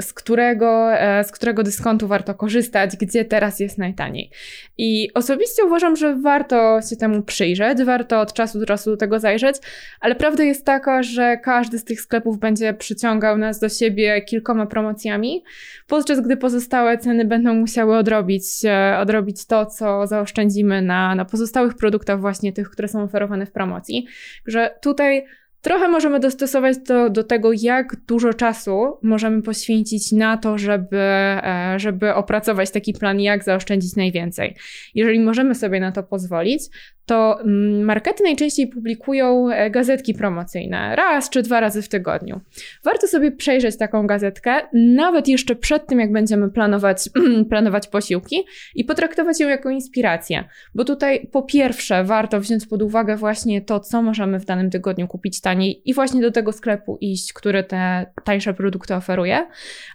z 0.00 0.12
którego, 0.12 0.92
e, 0.92 1.24
z 1.24 1.32
którego 1.32 1.62
dyskontu 1.62 2.08
warto 2.08 2.34
korzystać, 2.34 2.96
gdzie 2.96 3.24
teraz 3.24 3.60
jest 3.60 3.78
najtaniej. 3.78 4.30
I 4.78 5.10
osobiście 5.14 5.64
uważam, 5.64 5.96
że 5.96 6.16
warto 6.16 6.80
się 6.90 6.96
temu 6.96 7.22
przyjrzeć, 7.22 7.82
warto 7.84 8.20
od 8.20 8.32
czasu 8.32 8.60
do 8.60 8.66
czasu 8.66 8.90
do 8.90 8.96
tego 8.96 9.20
zajrzeć, 9.20 9.56
ale 10.00 10.14
prawda 10.14 10.44
jest 10.44 10.66
taka, 10.66 11.02
że 11.02 11.36
każdy 11.36 11.78
z 11.78 11.84
tych 11.84 12.00
sklepów 12.00 12.38
będzie 12.38 12.74
przyciągał 12.74 13.38
nas 13.38 13.60
do 13.60 13.68
siebie 13.68 14.22
kilkoma 14.22 14.66
promocjami, 14.66 15.44
podczas 15.86 16.20
gdy 16.20 16.36
pozostałe 16.36 16.98
ceny 16.98 17.24
będą 17.24 17.54
musiały 17.54 17.96
odrobić, 17.96 18.44
e, 18.64 18.98
odrobić 18.98 19.46
to, 19.46 19.66
co 19.66 20.06
zaoszczędzimy 20.06 20.82
na, 20.82 20.97
na 21.14 21.24
pozostałych 21.24 21.74
produktach, 21.74 22.20
właśnie 22.20 22.52
tych, 22.52 22.70
które 22.70 22.88
są 22.88 23.02
oferowane 23.02 23.46
w 23.46 23.52
promocji. 23.52 24.06
Że 24.46 24.74
tutaj 24.82 25.24
Trochę 25.60 25.88
możemy 25.88 26.20
dostosować 26.20 26.76
to 26.86 27.10
do 27.10 27.24
tego, 27.24 27.50
jak 27.52 27.96
dużo 28.06 28.34
czasu 28.34 28.98
możemy 29.02 29.42
poświęcić 29.42 30.12
na 30.12 30.36
to, 30.36 30.58
żeby, 30.58 30.98
e, 30.98 31.74
żeby 31.76 32.14
opracować 32.14 32.70
taki 32.70 32.92
plan, 32.92 33.20
jak 33.20 33.44
zaoszczędzić 33.44 33.96
najwięcej. 33.96 34.56
Jeżeli 34.94 35.20
możemy 35.20 35.54
sobie 35.54 35.80
na 35.80 35.92
to 35.92 36.02
pozwolić, 36.02 36.62
to 37.08 37.40
mm, 37.40 37.84
markety 37.84 38.22
najczęściej 38.22 38.66
publikują 38.66 39.50
e, 39.50 39.70
gazetki 39.70 40.14
promocyjne. 40.14 40.96
Raz 40.96 41.30
czy 41.30 41.42
dwa 41.42 41.60
razy 41.60 41.82
w 41.82 41.88
tygodniu. 41.88 42.40
Warto 42.84 43.06
sobie 43.06 43.32
przejrzeć 43.32 43.78
taką 43.78 44.06
gazetkę, 44.06 44.54
nawet 44.72 45.28
jeszcze 45.28 45.56
przed 45.56 45.86
tym, 45.86 46.00
jak 46.00 46.12
będziemy 46.12 46.50
planować, 46.50 47.08
planować 47.50 47.88
posiłki 47.88 48.44
i 48.74 48.84
potraktować 48.84 49.40
ją 49.40 49.48
jako 49.48 49.70
inspirację, 49.70 50.44
bo 50.74 50.84
tutaj 50.84 51.28
po 51.32 51.42
pierwsze 51.42 52.04
warto 52.04 52.40
wziąć 52.40 52.66
pod 52.66 52.82
uwagę 52.82 53.16
właśnie 53.16 53.60
to, 53.62 53.80
co 53.80 54.02
możemy 54.02 54.40
w 54.40 54.44
danym 54.44 54.70
tygodniu 54.70 55.08
kupić 55.08 55.40
taniej 55.40 55.82
i 55.84 55.94
właśnie 55.94 56.20
do 56.20 56.30
tego 56.30 56.52
sklepu 56.52 56.98
iść, 57.00 57.32
który 57.32 57.64
te 57.64 58.06
tańsze 58.24 58.54
produkty 58.54 58.94
oferuje, 58.94 59.46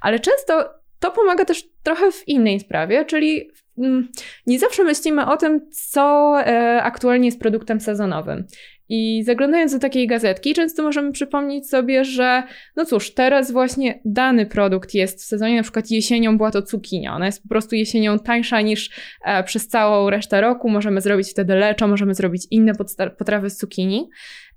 ale 0.02 0.20
często 0.20 0.70
to 1.00 1.12
pomaga 1.12 1.46
też 1.46 1.64
trochę 1.84 2.12
w 2.12 2.28
innej 2.28 2.60
sprawie, 2.60 3.06
czyli 3.06 3.50
Mm, 3.52 3.63
nie 4.48 4.60
zawsze 4.60 4.84
myślimy 4.84 5.26
o 5.26 5.38
tym, 5.38 5.70
co 5.72 6.34
e, 6.40 6.84
aktualnie 6.84 7.26
jest 7.26 7.40
produktem 7.40 7.80
sezonowym. 7.80 8.46
I 8.90 9.24
zaglądając 9.24 9.74
do 9.74 9.80
takiej 9.80 10.08
gazetki, 10.08 10.54
często 10.54 10.84
możemy 10.84 11.12
przypomnieć 11.12 11.70
sobie, 11.70 12.06
że 12.06 12.44
no 12.76 12.86
cóż, 12.86 13.14
teraz 13.14 13.52
właśnie 13.52 14.00
dany 14.06 14.46
produkt 14.46 14.94
jest 14.94 15.22
w 15.22 15.26
sezonie, 15.26 15.56
na 15.56 15.64
przykład 15.64 15.92
jesienią 15.92 16.38
była 16.38 16.52
to 16.52 16.62
cukinia. 16.62 17.16
Ona 17.16 17.26
jest 17.26 17.44
po 17.44 17.50
prostu 17.50 17.76
jesienią 17.76 18.20
tańsza 18.20 18.62
niż 18.62 18.90
e, 19.26 19.44
przez 19.44 19.68
całą 19.68 20.10
resztę 20.10 20.42
roku. 20.42 20.70
Możemy 20.70 21.02
zrobić 21.02 21.32
wtedy 21.32 21.56
leczo, 21.56 21.88
możemy 21.88 22.16
zrobić 22.16 22.48
inne 22.52 22.74
potrawy 23.18 23.50
z 23.50 23.58
cukinii. 23.58 24.10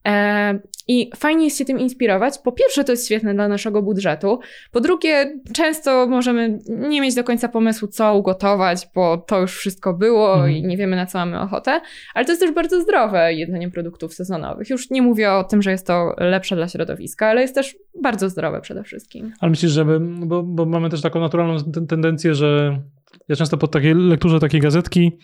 E, 0.07 0.59
I 0.89 1.11
fajnie 1.17 1.45
jest 1.45 1.59
się 1.59 1.65
tym 1.65 1.79
inspirować. 1.79 2.35
Po 2.45 2.53
pierwsze, 2.53 2.85
to 2.85 2.93
jest 2.93 3.07
świetne 3.07 3.35
dla 3.35 3.49
naszego 3.49 3.83
budżetu. 3.83 4.39
Po 4.73 4.81
drugie, 4.81 5.41
często 5.53 6.07
możemy 6.07 6.59
nie 6.69 7.01
mieć 7.01 7.15
do 7.15 7.25
końca 7.25 7.49
pomysłu, 7.49 7.89
co 7.89 8.17
ugotować, 8.17 8.89
bo 8.95 9.19
to 9.19 9.41
już 9.41 9.57
wszystko 9.57 9.95
było 9.95 10.35
mhm. 10.35 10.53
i 10.53 10.63
nie 10.63 10.77
wiemy, 10.77 10.97
na 10.97 11.07
co 11.07 11.19
mamy 11.19 11.41
ochotę. 11.41 11.81
Ale 12.15 12.25
to 12.25 12.33
jest 12.33 12.43
też 12.43 12.53
bardzo 12.53 12.83
zdrowe 12.83 13.35
jedzenie 13.35 13.71
produktów 13.71 14.15
sezonowych. 14.15 14.71
Już 14.71 14.91
nie 14.91 15.03
mówię 15.03 15.33
o 15.33 15.45
tym, 15.45 15.63
że 15.63 15.71
jest 15.71 15.87
to 15.87 16.15
lepsze 16.19 16.57
dla 16.57 16.69
środowiska, 16.69 17.27
ale 17.27 17.41
jest 17.43 17.55
też 17.55 17.77
bardzo 18.03 18.29
zdrowe 18.29 18.61
przede 18.61 18.83
wszystkim. 18.83 19.33
Ale 19.41 19.51
myślisz, 19.51 19.73
że 19.73 19.85
bo, 20.01 20.43
bo 20.43 20.67
mamy 20.67 20.91
też 20.91 21.01
taką 21.03 21.21
naturalną 21.21 21.59
tendencję, 21.89 22.35
że 22.35 22.81
ja 23.29 23.37
często 23.37 23.57
po 23.57 23.69
takiej 23.69 23.95
lekturze 23.95 24.41
takiej 24.41 24.61
gazetki 24.61 25.19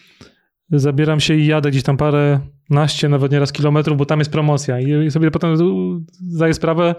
zabieram 0.73 1.21
się 1.21 1.35
i 1.35 1.47
jadę 1.47 1.71
gdzieś 1.71 1.83
tam 1.83 1.97
parę 1.97 2.41
naście, 2.71 3.09
nawet 3.09 3.33
nieraz 3.33 3.53
kilometrów, 3.53 3.99
bo 3.99 4.07
tam 4.07 4.19
jest 4.19 4.33
promocja 4.33 4.81
i 4.81 5.11
sobie 5.11 5.31
potem 5.31 5.57
zdaję 6.29 6.55
sprawę, 6.55 6.95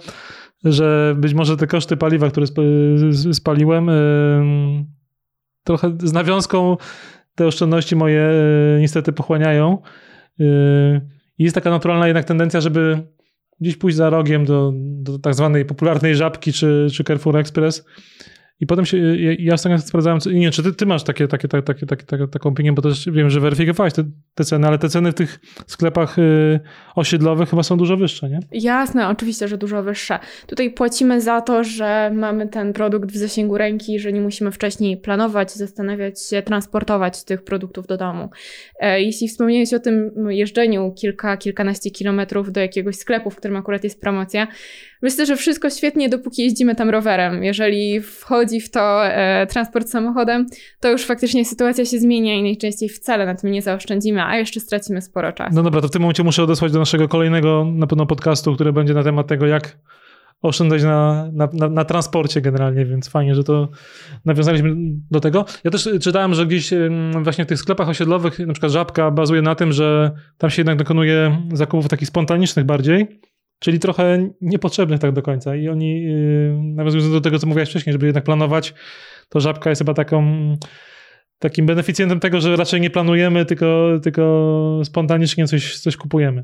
że 0.64 1.16
być 1.18 1.34
może 1.34 1.58
te 1.58 1.68
koszty 1.68 1.98
paliwa, 1.98 2.30
które 2.30 2.46
spaliłem, 3.34 3.90
trochę 5.64 5.98
z 6.04 6.14
nawiązką 6.14 6.78
te 7.36 7.48
oszczędności 7.48 7.96
moje 7.96 8.22
e, 8.22 8.80
niestety 8.80 9.14
pochłaniają. 9.14 9.78
E, 10.40 10.46
I 11.38 11.44
jest 11.44 11.56
taka 11.56 11.70
naturalna 11.70 12.08
jednak 12.08 12.26
tendencja, 12.26 12.62
żeby 12.62 13.08
gdzieś 13.62 13.78
pójść 13.78 13.98
za 13.98 14.10
rogiem 14.10 14.46
do, 14.46 14.74
do 14.76 15.20
tak 15.20 15.34
zwanej 15.34 15.66
popularnej 15.66 16.16
żabki 16.16 16.54
czy, 16.54 16.88
czy 16.94 17.04
Carrefour 17.04 17.38
Express 17.38 17.86
i 18.60 18.66
potem 18.66 18.86
się, 18.86 18.98
ja, 18.98 19.32
ja 19.40 19.54
ostatnio 19.54 19.78
sprawdzałem, 19.78 20.20
nie 20.26 20.42
wiem, 20.42 20.52
czy 20.52 20.64
ty, 20.64 20.74
ty 20.74 20.86
masz 20.86 21.04
takie, 21.04 21.28
takie, 21.28 21.48
takie, 21.48 21.86
takie, 21.86 22.06
takie, 22.06 22.28
taką 22.28 22.50
opinię, 22.50 22.74
bo 22.74 22.82
też 22.82 23.10
wiem, 23.12 23.30
że 23.30 23.40
weryfikowałeś 23.40 23.94
te, 23.94 24.04
te 24.36 24.44
ceny, 24.44 24.68
ale 24.68 24.78
te 24.78 24.90
ceny 24.90 25.12
w 25.12 25.16
tych 25.16 25.40
sklepach 25.68 26.20
y, 26.20 26.60
osiedlowych 26.96 27.50
chyba 27.50 27.64
są 27.64 27.78
dużo 27.78 27.98
wyższe, 27.98 28.30
nie? 28.30 28.40
Jasne, 28.52 29.10
oczywiście, 29.10 29.48
że 29.48 29.58
dużo 29.58 29.84
wyższe. 29.84 30.20
Tutaj 30.48 30.72
płacimy 30.72 31.22
za 31.22 31.42
to, 31.42 31.64
że 31.64 32.12
mamy 32.16 32.48
ten 32.48 32.74
produkt 32.74 33.12
w 33.12 33.18
zasięgu 33.18 33.58
ręki, 33.58 34.00
że 34.00 34.14
nie 34.14 34.22
musimy 34.22 34.52
wcześniej 34.52 34.98
planować, 34.98 35.52
zastanawiać 35.52 36.24
się, 36.30 36.42
transportować 36.42 37.24
tych 37.24 37.44
produktów 37.44 37.88
do 37.88 37.98
domu. 37.98 38.30
E, 38.80 39.02
jeśli 39.02 39.28
wspomniałeś 39.28 39.74
o 39.74 39.80
tym 39.80 40.12
jeżdżeniu 40.30 40.94
kilka, 41.02 41.38
kilkanaście 41.38 41.92
kilometrów 41.92 42.52
do 42.52 42.60
jakiegoś 42.62 42.96
sklepu, 42.96 43.30
w 43.30 43.36
którym 43.36 43.58
akurat 43.58 43.84
jest 43.84 44.02
promocja, 44.02 44.48
Myślę, 45.04 45.26
że 45.26 45.36
wszystko 45.36 45.70
świetnie, 45.70 46.10
dopóki 46.10 46.44
jeździmy 46.44 46.76
tam 46.76 46.90
rowerem. 46.90 47.44
Jeżeli 47.44 48.02
wchodzi 48.02 48.62
w 48.62 48.72
to 48.72 49.06
e, 49.08 49.48
transport 49.48 49.90
samochodem, 49.90 50.46
to 50.80 50.92
już 50.92 51.06
faktycznie 51.06 51.46
sytuacja 51.46 51.86
się 51.86 52.00
zmienia 52.00 52.36
i 52.36 52.44
najczęściej 52.44 52.90
wcale 52.90 53.26
na 53.26 53.36
tym 53.36 53.52
nie 53.52 53.62
zaoszczędzimy, 53.62 54.24
a 54.24 54.38
jeszcze 54.38 54.60
stracimy 54.60 55.02
sporo 55.02 55.32
czasu. 55.32 55.56
No 55.56 55.64
dobra, 55.64 55.82
to 55.82 55.88
w 55.88 55.92
tym 55.92 56.02
momencie 56.02 56.24
muszę 56.24 56.44
odesłać 56.44 56.72
do 56.72 56.80
naszego 56.80 57.08
kolejnego 57.08 57.66
na 57.74 57.88
pewno 57.88 58.06
podcastu, 58.06 58.56
który 58.56 58.74
będzie 58.74 58.94
na 58.94 59.04
temat 59.04 59.28
tego, 59.28 59.46
jak 59.46 59.78
oszczędzać 60.42 60.84
na, 60.84 61.30
na, 61.34 61.50
na, 61.54 61.70
na, 61.70 61.86
transporcie 61.86 62.42
generalnie, 62.42 62.86
więc 62.86 63.10
fajnie, 63.10 63.36
że 63.36 63.44
to 63.44 63.70
nawiązaliśmy 64.26 64.76
do 65.12 65.20
tego. 65.20 65.46
Ja 65.64 65.72
też 65.72 65.90
czytałem, 66.02 66.34
że 66.34 66.46
gdzieś 66.46 66.70
właśnie 67.24 67.46
w 67.46 67.48
tych 67.48 67.60
sklepach 67.60 67.90
osiedlowych, 67.90 68.40
na 68.40 68.54
przykład 68.54 68.72
Żabka 68.72 69.12
bazuje 69.12 69.42
na 69.42 69.56
tym, 69.56 69.72
że 69.72 70.12
tam 70.38 70.50
się 70.50 70.62
jednak 70.62 70.78
dokonuje 70.78 71.38
zakupów 71.54 71.88
takich 71.88 72.08
spontanicznych 72.08 72.66
bardziej, 72.66 73.08
czyli 73.64 73.80
trochę 73.80 74.30
niepotrzebnych 74.42 75.00
tak 75.00 75.12
do 75.12 75.22
końca. 75.22 75.56
I 75.56 75.70
oni, 75.70 76.02
yy, 76.02 76.58
nawiązując 76.64 77.12
do 77.12 77.22
tego, 77.22 77.40
co 77.40 77.48
mówiłeś 77.48 77.70
wcześniej, 77.70 77.94
żeby 77.94 78.06
jednak 78.06 78.24
planować, 78.24 78.74
to 79.30 79.40
żabka 79.40 79.70
jest 79.70 79.82
chyba 79.82 79.94
taką 79.94 80.54
takim 81.44 81.66
beneficjentem 81.66 82.20
tego, 82.20 82.42
że 82.42 82.56
raczej 82.56 82.82
nie 82.82 82.90
planujemy, 82.90 83.46
tylko, 83.46 83.90
tylko 84.04 84.82
spontanicznie 84.84 85.48
coś, 85.48 85.80
coś 85.80 85.98
kupujemy. 85.98 86.44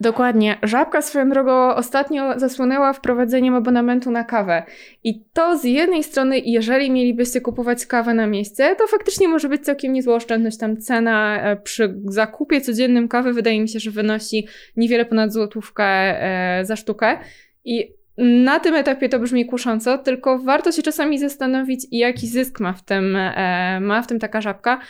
Dokładnie. 0.00 0.58
Żabka 0.62 1.02
swoją 1.02 1.30
drogą 1.30 1.74
ostatnio 1.74 2.38
zasłonęła 2.38 2.92
wprowadzeniem 2.92 3.54
abonamentu 3.54 4.10
na 4.10 4.24
kawę. 4.24 4.62
I 5.04 5.24
to 5.32 5.58
z 5.58 5.64
jednej 5.64 6.04
strony, 6.04 6.38
jeżeli 6.38 6.90
mielibyście 6.90 7.40
kupować 7.40 7.86
kawę 7.86 8.14
na 8.14 8.26
miejsce, 8.26 8.76
to 8.76 8.86
faktycznie 8.86 9.28
może 9.28 9.48
być 9.48 9.64
całkiem 9.64 9.92
niezła 9.92 10.14
oszczędność. 10.14 10.58
Tam 10.58 10.76
cena 10.76 11.40
e, 11.42 11.56
przy 11.56 12.00
zakupie 12.04 12.60
codziennym 12.60 13.08
kawy 13.08 13.32
wydaje 13.32 13.60
mi 13.60 13.68
się, 13.68 13.80
że 13.80 13.90
wynosi 13.90 14.46
niewiele 14.76 15.04
ponad 15.04 15.32
złotówkę 15.32 15.84
e, 15.84 16.64
za 16.64 16.76
sztukę. 16.76 17.18
I 17.64 17.95
na 18.18 18.60
tym 18.60 18.74
etapie 18.74 19.08
to 19.08 19.18
brzmi 19.18 19.46
kusząco, 19.46 19.98
tylko 19.98 20.38
warto 20.38 20.72
się 20.72 20.82
czasami 20.82 21.18
zastanowić, 21.18 21.86
jaki 21.90 22.26
zysk 22.26 22.60
ma 22.60 22.72
w 22.72 22.82
tym, 22.82 23.16
e, 23.16 23.80
ma 23.80 24.02
w 24.02 24.06
tym 24.06 24.18
taka 24.18 24.40
żabka. 24.40 24.80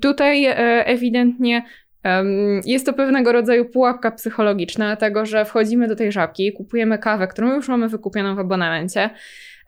Tutaj 0.00 0.46
ewidentnie 0.84 1.62
jest 2.64 2.86
to 2.86 2.92
pewnego 2.92 3.32
rodzaju 3.32 3.64
pułapka 3.64 4.10
psychologiczna, 4.10 4.96
tego, 4.96 5.26
że 5.26 5.44
wchodzimy 5.44 5.88
do 5.88 5.96
tej 5.96 6.12
żabki, 6.12 6.52
kupujemy 6.52 6.98
kawę, 6.98 7.26
którą 7.26 7.54
już 7.54 7.68
mamy 7.68 7.88
wykupioną 7.88 8.34
w 8.34 8.38
abonamencie, 8.38 9.10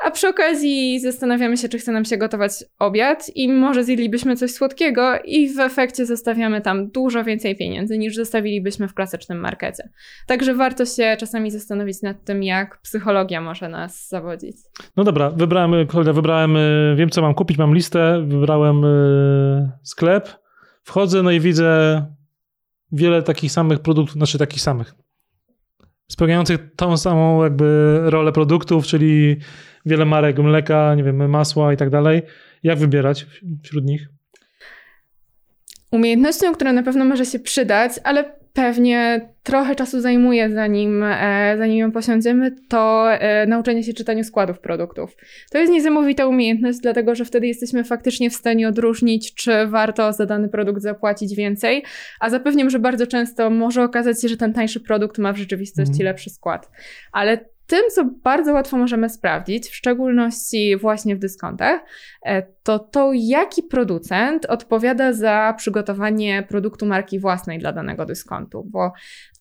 a 0.05 0.11
przy 0.11 0.29
okazji 0.29 1.01
zastanawiamy 1.01 1.57
się, 1.57 1.69
czy 1.69 1.79
chce 1.79 1.93
nam 1.93 2.05
się 2.05 2.17
gotować 2.17 2.53
obiad 2.79 3.31
i 3.35 3.53
może 3.53 3.85
zjedlibyśmy 3.85 4.37
coś 4.37 4.51
słodkiego 4.51 5.19
i 5.25 5.49
w 5.49 5.61
efekcie 5.61 6.07
zostawiamy 6.07 6.61
tam 6.61 6.91
dużo 6.91 7.25
więcej 7.25 7.57
pieniędzy 7.57 7.99
niż 7.99 8.17
zostawilibyśmy 8.17 8.89
w 8.89 8.95
klasycznym 8.95 9.39
markecie. 9.39 9.89
Także 10.27 10.55
warto 10.55 10.87
się 10.87 11.17
czasami 11.19 11.51
zastanowić 11.51 12.03
nad 12.03 12.25
tym, 12.25 12.43
jak 12.43 12.81
psychologia 12.83 13.41
może 13.41 13.69
nas 13.69 14.09
zawodzić. 14.09 14.57
No 14.97 15.05
dobra, 15.05 15.31
wybrałem, 15.31 15.87
Klaudia, 15.87 16.13
wybrałem, 16.13 16.57
y, 16.57 16.95
wiem 16.97 17.11
co 17.11 17.23
mam 17.23 17.35
kupić, 17.35 17.59
mam 17.59 17.75
listę, 17.75 18.25
wybrałem 18.27 18.85
y, 18.85 19.71
sklep, 19.83 20.29
wchodzę, 20.83 21.23
no 21.23 21.31
i 21.31 21.41
widzę 21.41 22.03
wiele 22.93 23.23
takich 23.23 23.53
samych 23.53 23.79
produktów, 23.79 24.15
znaczy 24.15 24.39
takich 24.39 24.63
samych. 24.63 24.95
spełniających 26.09 26.61
tą 26.77 26.97
samą 26.97 27.45
jakby 27.45 27.99
rolę 28.05 28.33
produktów, 28.33 28.87
czyli 28.87 29.37
wiele 29.87 30.05
marek 30.05 30.39
mleka, 30.39 30.95
nie 30.95 31.05
wiem, 31.05 31.31
masła 31.31 31.73
i 31.73 31.77
tak 31.77 31.91
dalej. 31.91 32.23
Jak 32.63 32.79
wybierać 32.79 33.27
wśród 33.63 33.85
nich? 33.85 34.09
Umiejętnością, 35.91 36.55
która 36.55 36.73
na 36.73 36.83
pewno 36.83 37.05
może 37.05 37.27
się 37.27 37.39
przydać, 37.39 37.93
ale 38.05 38.40
pewnie 38.53 39.29
trochę 39.43 39.75
czasu 39.75 40.01
zajmuje, 40.01 40.51
zanim, 40.51 41.03
e, 41.03 41.55
zanim 41.59 41.79
ją 41.79 41.93
posiądziemy, 41.93 42.57
to 42.69 43.13
e, 43.13 43.47
nauczenie 43.47 43.83
się 43.83 43.93
czytania 43.93 44.25
składów 44.25 44.59
produktów. 44.59 45.17
To 45.51 45.59
jest 45.59 45.73
niesamowita 45.73 46.27
umiejętność, 46.27 46.79
dlatego 46.79 47.15
że 47.15 47.25
wtedy 47.25 47.47
jesteśmy 47.47 47.85
faktycznie 47.85 48.31
w 48.31 48.35
stanie 48.35 48.69
odróżnić, 48.69 49.35
czy 49.35 49.67
warto 49.67 50.13
za 50.13 50.27
dany 50.27 50.49
produkt 50.49 50.83
zapłacić 50.83 51.35
więcej, 51.35 51.85
a 52.21 52.31
zapewniam, 52.31 52.71
że 52.71 52.79
bardzo 52.79 53.07
często 53.07 53.51
może 53.51 53.83
okazać 53.83 54.23
się, 54.23 54.29
że 54.29 54.37
ten 54.37 54.53
tańszy 54.53 54.81
produkt 54.81 55.19
ma 55.19 55.33
w 55.33 55.37
rzeczywistości 55.37 56.03
mm. 56.03 56.05
lepszy 56.05 56.31
skład. 56.31 56.71
Ale 57.13 57.45
tym, 57.71 57.91
co 57.95 58.05
bardzo 58.05 58.53
łatwo 58.53 58.77
możemy 58.77 59.09
sprawdzić, 59.09 59.69
w 59.69 59.75
szczególności 59.75 60.77
właśnie 60.77 61.17
w 61.17 61.19
dyskontach, 61.19 61.81
e, 62.27 62.43
to 62.63 62.79
to, 62.79 63.11
jaki 63.15 63.63
producent 63.63 64.47
odpowiada 64.47 65.13
za 65.13 65.55
przygotowanie 65.57 66.43
produktu 66.49 66.87
marki 66.87 67.19
własnej 67.19 67.59
dla 67.59 67.73
danego 67.73 68.07
dyskontu. 68.07 68.65
Bo 68.65 68.93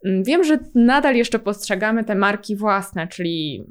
mm, 0.06 0.24
wiem, 0.24 0.44
że 0.44 0.60
nadal 0.76 1.16
jeszcze 1.16 1.40
postrzegamy 1.40 2.04
te 2.04 2.16
marki 2.16 2.56
własne, 2.56 3.08
czyli 3.08 3.66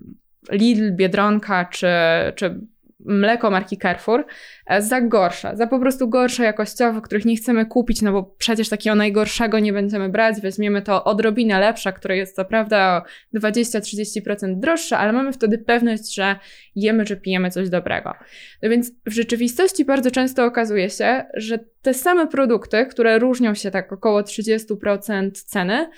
Lidl, 0.51 0.93
Biedronka 0.93 1.65
czy, 1.65 1.87
czy 2.35 2.61
mleko 3.01 3.51
marki 3.51 3.79
Carrefour 3.79 4.27
e, 4.67 4.83
za 4.83 5.01
gorsze, 5.01 5.57
za 5.57 5.67
po 5.67 5.79
prostu 5.79 6.09
gorsze 6.09 6.45
jakościowo, 6.45 7.01
których 7.01 7.25
nie 7.25 7.37
chcemy 7.37 7.67
kupić, 7.67 8.03
no 8.03 8.13
bo 8.13 8.23
przecież 8.23 8.69
takiego 8.69 8.97
najgorszego 8.97 9.59
nie 9.59 9.73
będziemy 9.73 10.09
brać, 10.09 10.41
weźmiemy 10.41 10.83
to 10.83 11.05
odrobinę 11.05 11.61
lepsze, 11.61 11.93
które 11.93 12.17
jest 12.17 12.37
co 12.37 12.45
prawda 12.45 13.03
o 13.35 13.39
20-30% 13.39 14.59
droższe, 14.59 14.99
ale 14.99 15.13
mamy 15.13 15.33
wtedy 15.33 15.59
pewność, 15.59 16.15
że 16.15 16.37
jemy 16.75 17.05
czy 17.05 17.17
pijemy 17.17 17.51
coś 17.51 17.71
dobrego. 17.71 18.15
No 18.63 18.69
więc 18.69 18.93
w 19.07 19.13
rzeczywistości 19.13 19.85
bardzo 19.85 20.11
często 20.11 20.45
okazuje 20.45 20.91
się, 20.91 21.25
że 21.35 21.59
te 21.83 21.95
same 21.95 22.27
produkty, 22.27 22.87
które 22.87 23.19
różnią 23.19 23.55
się 23.55 23.71
tak 23.71 23.93
około 23.93 24.21
30% 24.21 25.31
ceny, 25.33 25.91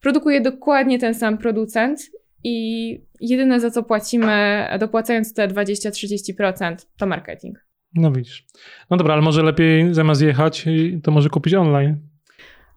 produkuje 0.00 0.40
dokładnie 0.40 0.98
ten 0.98 1.14
sam 1.14 1.38
producent 1.38 2.00
i 2.44 3.06
jedyne 3.20 3.60
za 3.60 3.70
co 3.70 3.82
płacimy, 3.82 4.66
dopłacając 4.80 5.34
te 5.34 5.48
20-30%, 5.48 6.76
to 6.96 7.06
marketing. 7.06 7.58
No 7.94 8.12
widzisz. 8.12 8.46
No 8.90 8.96
dobra, 8.96 9.14
ale 9.14 9.22
może 9.22 9.42
lepiej 9.42 9.94
zamiast 9.94 10.22
jechać, 10.22 10.64
to 11.02 11.10
może 11.10 11.28
kupić 11.28 11.54
online. 11.54 12.13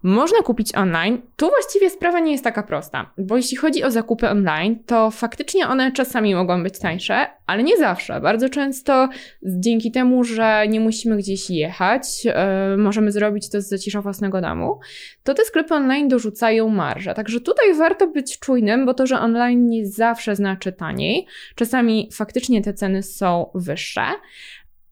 Można 0.08 0.42
kupić 0.42 0.76
online. 0.76 1.22
Tu 1.36 1.50
właściwie 1.50 1.90
sprawa 1.90 2.20
nie 2.20 2.32
jest 2.32 2.44
taka 2.44 2.64
prosta, 2.64 3.12
bo 3.18 3.38
jeśli 3.38 3.58
chodzi 3.58 3.84
o 3.84 3.92
zakupy 3.92 4.30
online, 4.30 4.84
to 4.86 5.12
faktycznie 5.12 5.68
one 5.68 5.92
czasami 5.92 6.36
mogą 6.36 6.64
być 6.64 6.80
tańsze, 6.80 7.28
ale 7.46 7.64
nie 7.64 7.78
zawsze. 7.78 8.22
Bardzo 8.22 8.50
często 8.50 9.10
dzięki 9.44 9.92
temu, 9.92 10.24
że 10.24 10.68
nie 10.68 10.80
musimy 10.80 11.18
gdzieś 11.18 11.50
jechać, 11.50 12.26
yy, 12.26 12.34
możemy 12.78 13.12
zrobić 13.12 13.50
to 13.50 13.62
z 13.62 13.68
zacisza 13.68 14.02
własnego 14.02 14.42
domu, 14.42 14.80
to 15.24 15.34
te 15.34 15.46
sklepy 15.46 15.74
online 15.74 16.08
dorzucają 16.08 16.70
marże. 16.70 17.14
Także 17.14 17.42
tutaj 17.42 17.74
warto 17.74 18.08
być 18.08 18.40
czujnym, 18.40 18.86
bo 18.86 18.94
to, 18.94 19.08
że 19.08 19.20
online 19.20 19.70
nie 19.70 19.88
zawsze 19.88 20.36
znaczy 20.36 20.72
taniej. 20.72 21.28
Czasami 21.56 22.10
faktycznie 22.14 22.62
te 22.62 22.74
ceny 22.74 23.04
są 23.04 23.52
wyższe, 23.56 24.06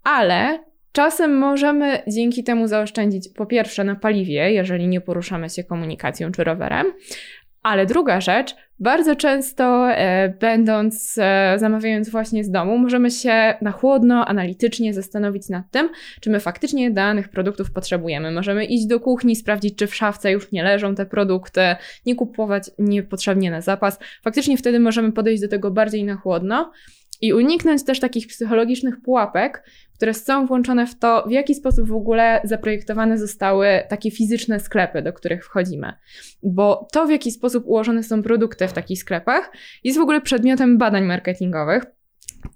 ale 0.04 0.65
Czasem 0.96 1.38
możemy 1.38 2.04
dzięki 2.08 2.44
temu 2.44 2.68
zaoszczędzić 2.68 3.30
po 3.30 3.46
pierwsze 3.46 3.84
na 3.84 3.96
paliwie, 3.96 4.52
jeżeli 4.52 4.88
nie 4.88 5.02
poruszamy 5.02 5.50
się 5.50 5.64
komunikacją 5.64 6.32
czy 6.32 6.44
rowerem, 6.44 6.86
ale 7.64 7.86
druga 7.86 8.22
rzecz, 8.22 8.56
bardzo 8.80 9.16
często 9.16 9.92
e, 9.92 10.30
będąc, 10.30 11.18
e, 11.22 11.56
zamawiając 11.60 12.10
właśnie 12.10 12.44
z 12.44 12.52
domu, 12.52 12.78
możemy 12.78 13.12
się 13.12 13.54
na 13.62 13.72
chłodno, 13.72 14.26
analitycznie 14.26 14.94
zastanowić 14.94 15.50
nad 15.50 15.72
tym, 15.72 15.90
czy 16.22 16.30
my 16.30 16.40
faktycznie 16.40 16.92
danych 16.92 17.30
produktów 17.30 17.72
potrzebujemy. 17.72 18.32
Możemy 18.32 18.66
iść 18.66 18.86
do 18.86 19.00
kuchni, 19.00 19.36
sprawdzić, 19.36 19.76
czy 19.78 19.88
w 19.88 19.96
szafce 19.96 20.32
już 20.32 20.52
nie 20.52 20.64
leżą 20.64 20.96
te 20.96 21.06
produkty, 21.06 21.62
nie 22.06 22.16
kupować 22.16 22.72
niepotrzebnie 22.80 23.52
na 23.52 23.62
zapas. 23.62 24.00
Faktycznie 24.24 24.58
wtedy 24.58 24.80
możemy 24.80 25.12
podejść 25.12 25.42
do 25.42 25.48
tego 25.48 25.72
bardziej 25.72 26.04
na 26.04 26.16
chłodno 26.16 26.72
i 27.22 27.34
uniknąć 27.34 27.86
też 27.86 28.00
takich 28.00 28.28
psychologicznych 28.28 29.02
pułapek, 29.02 29.64
które 29.94 30.14
są 30.14 30.46
włączone 30.46 30.88
w 30.88 31.00
to, 31.00 31.24
w 31.28 31.32
jaki 31.32 31.56
sposób 31.56 31.88
w 31.88 31.94
ogóle 31.94 32.42
zaprojektowane 32.44 33.18
zostały 33.18 33.68
takie 33.90 34.12
fizyczne 34.12 34.60
sklepy, 34.60 35.02
do 35.02 35.14
których 35.14 35.46
wchodzimy. 35.46 35.94
Bo 36.44 36.88
to, 36.92 37.08
w 37.08 37.12
jaki 37.12 37.32
sposób 37.32 37.66
ułożone 37.68 38.04
są 38.04 38.24
produkty 38.24 38.68
w 38.68 38.74
takich 38.74 39.00
sklepach, 39.00 39.52
jest 39.84 40.00
w 40.00 40.02
ogóle 40.02 40.22
przedmiotem 40.22 40.78
badań 40.78 41.06
marketingowych. 41.06 41.84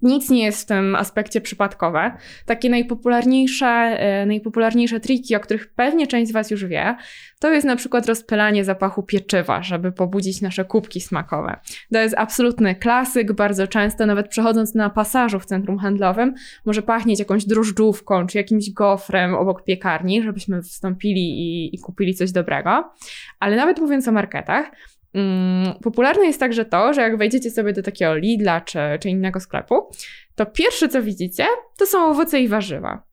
Nic 0.01 0.29
nie 0.29 0.43
jest 0.43 0.61
w 0.61 0.65
tym 0.65 0.95
aspekcie 0.95 1.41
przypadkowe. 1.41 2.11
Takie 2.45 2.69
najpopularniejsze, 2.69 3.67
e, 3.67 4.25
najpopularniejsze 4.25 4.99
triki, 4.99 5.35
o 5.35 5.39
których 5.39 5.73
pewnie 5.73 6.07
część 6.07 6.29
z 6.29 6.33
Was 6.33 6.51
już 6.51 6.65
wie, 6.65 6.95
to 7.39 7.51
jest 7.51 7.67
na 7.67 7.75
przykład 7.75 8.05
rozpylanie 8.05 8.65
zapachu 8.65 9.03
pieczywa, 9.03 9.63
żeby 9.63 9.91
pobudzić 9.91 10.41
nasze 10.41 10.65
kubki 10.65 11.01
smakowe. 11.01 11.59
To 11.93 11.99
jest 11.99 12.15
absolutny 12.17 12.75
klasyk, 12.75 13.33
bardzo 13.33 13.67
często 13.67 14.05
nawet 14.05 14.27
przechodząc 14.27 14.75
na 14.75 14.89
pasażu 14.89 15.39
w 15.39 15.45
centrum 15.45 15.77
handlowym, 15.77 16.33
może 16.65 16.81
pachnieć 16.81 17.19
jakąś 17.19 17.45
drożdżówką 17.45 18.27
czy 18.27 18.37
jakimś 18.37 18.71
gofrem 18.71 19.35
obok 19.35 19.63
piekarni, 19.63 20.23
żebyśmy 20.23 20.61
wstąpili 20.61 21.21
i, 21.21 21.75
i 21.75 21.79
kupili 21.79 22.13
coś 22.13 22.31
dobrego. 22.31 22.93
Ale 23.39 23.55
nawet 23.55 23.79
mówiąc 23.79 24.07
o 24.07 24.11
marketach, 24.11 24.71
popularne 25.83 26.25
jest 26.25 26.39
także 26.39 26.65
to, 26.65 26.93
że 26.93 27.01
jak 27.01 27.17
wejdziecie 27.17 27.51
sobie 27.51 27.73
do 27.73 27.83
takiego 27.83 28.15
Lidla 28.15 28.61
czy, 28.61 28.79
czy 28.99 29.09
innego 29.09 29.39
sklepu, 29.39 29.89
to 30.35 30.45
pierwsze 30.45 30.89
co 30.89 31.03
widzicie 31.03 31.45
to 31.77 31.85
są 31.85 32.09
owoce 32.09 32.39
i 32.39 32.47
warzywa. 32.47 33.08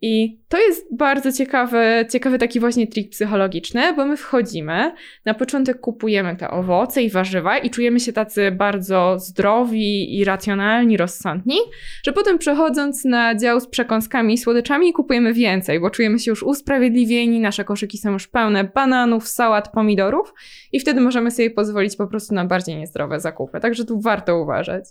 I 0.00 0.40
to 0.48 0.58
jest 0.58 0.96
bardzo 0.96 1.32
ciekawy, 1.32 2.06
ciekawy 2.10 2.38
taki 2.38 2.60
właśnie 2.60 2.86
trik 2.86 3.10
psychologiczny, 3.10 3.94
bo 3.94 4.06
my 4.06 4.16
wchodzimy, 4.16 4.92
na 5.24 5.34
początek 5.34 5.80
kupujemy 5.80 6.36
te 6.36 6.50
owoce 6.50 7.02
i 7.02 7.10
warzywa 7.10 7.58
i 7.58 7.70
czujemy 7.70 8.00
się 8.00 8.12
tacy 8.12 8.50
bardzo 8.50 9.18
zdrowi 9.18 10.18
i 10.18 10.24
racjonalni, 10.24 10.96
rozsądni, 10.96 11.58
że 12.04 12.12
potem 12.12 12.38
przechodząc 12.38 13.04
na 13.04 13.34
dział 13.34 13.60
z 13.60 13.68
przekąskami 13.68 14.34
i 14.34 14.38
słodyczami 14.38 14.92
kupujemy 14.92 15.32
więcej, 15.34 15.80
bo 15.80 15.90
czujemy 15.90 16.18
się 16.18 16.30
już 16.30 16.42
usprawiedliwieni, 16.42 17.40
nasze 17.40 17.64
koszyki 17.64 17.98
są 17.98 18.12
już 18.12 18.26
pełne 18.26 18.64
bananów, 18.64 19.28
sałat, 19.28 19.72
pomidorów 19.72 20.34
i 20.72 20.80
wtedy 20.80 21.00
możemy 21.00 21.30
sobie 21.30 21.50
pozwolić 21.50 21.96
po 21.96 22.06
prostu 22.06 22.34
na 22.34 22.44
bardziej 22.44 22.76
niezdrowe 22.76 23.20
zakupy. 23.20 23.60
Także 23.60 23.84
tu 23.84 24.00
warto 24.00 24.38
uważać. 24.38 24.84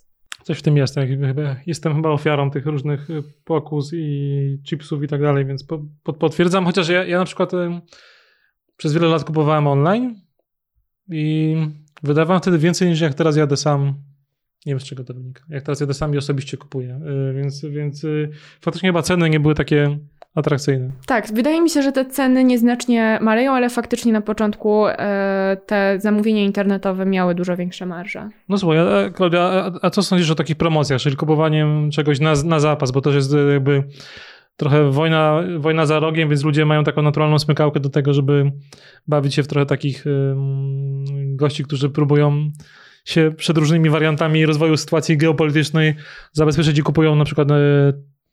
Coś 0.48 0.60
w 0.60 0.62
tym 0.62 0.78
jest. 0.78 0.96
Jestem 1.66 1.96
chyba 1.96 2.10
ofiarą 2.10 2.52
tych 2.52 2.66
różnych 2.66 3.10
y, 3.10 3.24
pokus 3.44 3.92
i 3.94 4.60
chipsów 4.64 5.04
i 5.04 5.08
tak 5.08 5.22
dalej, 5.22 5.46
więc 5.46 5.64
po, 5.64 5.86
po, 6.04 6.14
potwierdzam. 6.14 6.66
Chociaż 6.66 6.90
ja, 6.90 7.06
ja 7.06 7.20
na 7.20 7.26
przykład 7.26 7.54
y, 7.54 7.82
przez 8.78 8.94
wiele 8.94 9.08
lat 9.08 9.24
kupowałem 9.24 9.68
online 9.68 10.22
i 11.12 11.56
wydawałem 12.04 12.42
wtedy 12.42 12.58
więcej 12.58 12.90
niż 12.90 13.02
jak 13.02 13.14
teraz 13.14 13.38
jadę 13.38 13.58
sam. 13.58 13.94
Nie 14.66 14.74
wiem 14.74 14.80
z 14.80 14.84
czego 14.84 15.04
to 15.04 15.14
wynika. 15.14 15.44
Jak 15.50 15.64
teraz 15.64 15.80
jadę 15.80 15.94
sam 15.94 16.14
i 16.14 16.18
osobiście 16.18 16.58
kupuję. 16.58 17.00
Y, 17.30 17.34
więc, 17.34 17.66
więc 17.66 18.06
faktycznie 18.62 18.90
chyba 18.90 19.02
ceny 19.02 19.30
nie 19.30 19.40
były 19.40 19.56
takie 19.56 20.00
atrakcyjne. 20.38 20.92
Tak, 21.06 21.28
wydaje 21.34 21.62
mi 21.62 21.70
się, 21.70 21.82
że 21.82 21.92
te 21.92 22.06
ceny 22.06 22.44
nieznacznie 22.44 23.20
maleją, 23.22 23.52
ale 23.52 23.70
faktycznie 23.70 24.14
na 24.14 24.22
początku 24.22 24.88
e, 24.88 25.58
te 25.66 26.00
zamówienia 26.00 26.44
internetowe 26.44 27.06
miały 27.06 27.36
dużo 27.36 27.58
większe 27.58 27.86
marże. 27.86 28.30
No 28.50 28.58
słuchaj, 28.58 28.80
a, 28.80 29.10
Klaudia, 29.10 29.42
a, 29.42 29.72
a 29.82 29.90
co 29.90 30.04
sądzisz 30.04 30.32
o 30.32 30.36
takich 30.36 30.56
promocjach, 30.56 31.02
czyli 31.02 31.16
kupowaniem 31.16 31.92
czegoś 31.92 32.20
na, 32.20 32.34
na 32.46 32.60
zapas, 32.60 32.92
bo 32.92 33.02
to 33.02 33.12
jest 33.12 33.36
jakby 33.54 33.84
trochę 34.58 34.92
wojna, 34.92 35.44
wojna 35.58 35.86
za 35.86 36.00
rogiem, 36.00 36.30
więc 36.30 36.44
ludzie 36.44 36.66
mają 36.66 36.84
taką 36.84 37.02
naturalną 37.02 37.40
smykałkę 37.40 37.80
do 37.80 37.90
tego, 37.90 38.14
żeby 38.14 38.52
bawić 39.08 39.36
się 39.36 39.44
w 39.44 39.48
trochę 39.48 39.66
takich 39.66 40.06
gości, 41.36 41.64
którzy 41.64 41.90
próbują 41.90 42.50
się 43.06 43.32
przed 43.38 43.58
różnymi 43.58 43.90
wariantami 43.90 44.46
rozwoju 44.46 44.78
sytuacji 44.78 45.18
geopolitycznej 45.18 45.96
zabezpieczyć 46.34 46.78
i 46.78 46.84
kupują 46.84 47.16
na 47.16 47.26
przykład 47.26 47.52
e, 47.52 47.56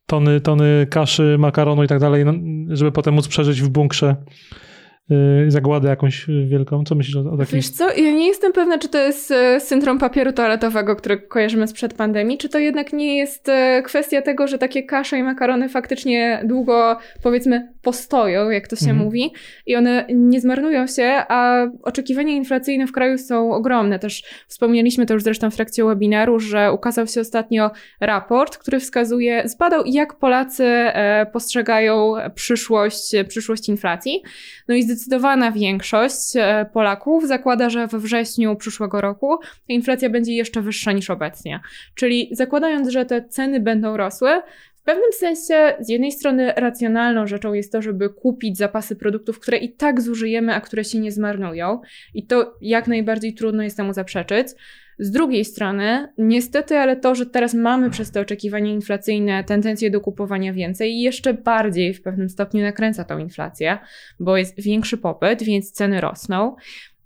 tony, 0.07 0.41
tony 0.41 0.87
kaszy, 0.91 1.37
makaronu 1.39 1.85
i 1.85 1.89
tak 1.89 2.01
dalej, 2.01 2.25
no, 2.25 2.33
żeby 2.69 2.93
potem 2.93 3.15
móc 3.15 3.29
przeżyć 3.29 3.63
w 3.63 3.69
bunkrze 3.69 4.17
zagładę 5.49 5.89
jakąś 5.89 6.27
wielką. 6.47 6.85
Co 6.85 6.95
myślisz 6.95 7.17
o, 7.17 7.21
o 7.21 7.37
takiej? 7.37 7.57
Wiesz 7.57 7.69
co, 7.69 7.89
ja 7.91 8.11
nie 8.13 8.27
jestem 8.27 8.53
pewna, 8.53 8.79
czy 8.79 8.89
to 8.89 8.99
jest 8.99 9.31
e, 9.31 9.61
syndrom 9.61 9.99
papieru 9.99 10.33
toaletowego, 10.33 10.97
który 10.97 11.19
kojarzymy 11.19 11.69
sprzed 11.69 11.95
pandemii, 11.95 12.39
czy 12.39 12.49
to 12.49 12.59
jednak 12.59 12.93
nie 12.93 13.17
jest 13.17 13.49
e, 13.49 13.83
kwestia 13.83 14.23
tego, 14.23 14.47
że 14.47 14.59
takie 14.59 14.83
kasze 14.83 15.19
i 15.19 15.23
makarony 15.23 15.69
faktycznie 15.69 16.43
długo, 16.45 16.99
powiedzmy, 17.23 17.73
postoją, 17.83 18.51
jak 18.51 18.69
to 18.69 18.77
się 18.77 18.91
mhm. 18.91 19.05
mówi, 19.05 19.33
i 19.67 19.77
one 19.77 20.07
nie 20.15 20.41
zmarnują 20.41 20.87
się, 20.87 21.23
a 21.29 21.67
oczekiwania 21.83 22.33
inflacyjne 22.33 22.87
w 22.87 22.93
kraju 22.93 23.19
są 23.19 23.53
ogromne. 23.53 23.99
Też 23.99 24.23
wspomnieliśmy 24.49 25.07
to 25.07 25.15
już 25.15 25.23
zresztą 25.23 25.51
w 25.51 25.57
trakcie 25.57 25.85
webinaru, 25.85 26.41
że 26.41 26.73
ukazał 26.73 27.07
się 27.07 27.21
ostatnio 27.21 27.71
raport, 28.01 28.57
który 28.57 28.81
wskazuje, 28.81 29.43
zbadał 29.45 29.83
jak 29.87 30.19
Polacy 30.19 30.65
e, 30.65 31.27
postrzegają 31.33 32.15
przyszłość, 32.35 33.13
przyszłość 33.29 33.69
inflacji. 33.69 34.23
No 34.69 34.75
i 34.75 34.94
zdecydowana 34.95 35.53
większość 35.53 36.37
e, 36.37 36.67
Polaków 36.73 37.27
zakłada, 37.27 37.71
że 37.71 37.87
we 37.87 37.99
wrześniu 37.99 38.57
przyszłego 38.57 39.01
roku 39.01 39.39
inflacja 39.69 40.11
będzie 40.11 40.33
jeszcze 40.33 40.63
wyższa 40.63 40.93
niż 40.93 41.11
obecnie. 41.11 41.61
Czyli 41.95 42.29
zakładając, 42.33 42.89
że 42.89 43.07
te 43.07 43.25
ceny 43.29 43.61
będą 43.61 43.97
rosły, 43.97 44.43
w 44.85 44.87
pewnym 44.87 45.13
sensie, 45.13 45.75
z 45.81 45.89
jednej 45.89 46.13
strony 46.13 46.53
racjonalną 46.57 47.27
rzeczą 47.27 47.53
jest 47.53 47.73
to, 47.73 47.83
żeby 47.83 48.09
kupić 48.09 48.59
zapasy 48.59 48.97
produktów, 48.97 49.41
które 49.41 49.59
i 49.59 49.73
tak 49.73 50.01
zużyjemy, 50.01 50.55
a 50.55 50.61
które 50.61 50.85
się 50.85 50.99
nie 50.99 51.13
zmarnują, 51.13 51.81
i 52.15 52.27
to 52.27 52.55
jak 52.61 52.89
najbardziej 52.89 53.35
trudno 53.35 53.63
jest 53.63 53.77
temu 53.77 53.93
zaprzeczyć. 53.93 54.49
Z 54.99 55.11
drugiej 55.11 55.45
strony, 55.45 56.09
niestety, 56.19 56.77
ale 56.77 56.97
to, 56.97 57.15
że 57.15 57.27
teraz 57.27 57.55
mamy 57.55 57.91
przez 57.91 58.11
te 58.11 58.21
oczekiwania 58.21 58.73
inflacyjne 58.73 59.45
tendencję 59.45 59.91
do 59.91 60.01
kupowania 60.01 60.53
więcej 60.53 61.01
jeszcze 61.01 61.35
bardziej 61.35 61.95
w 61.95 62.03
pewnym 62.03 62.29
stopniu 62.29 62.63
nakręca 62.63 63.05
tą 63.05 63.19
inflację, 63.19 63.79
bo 64.21 64.37
jest 64.37 64.61
większy 64.61 64.99
popyt, 64.99 65.43
więc 65.43 65.73
ceny 65.73 66.01
rosną. 66.01 66.57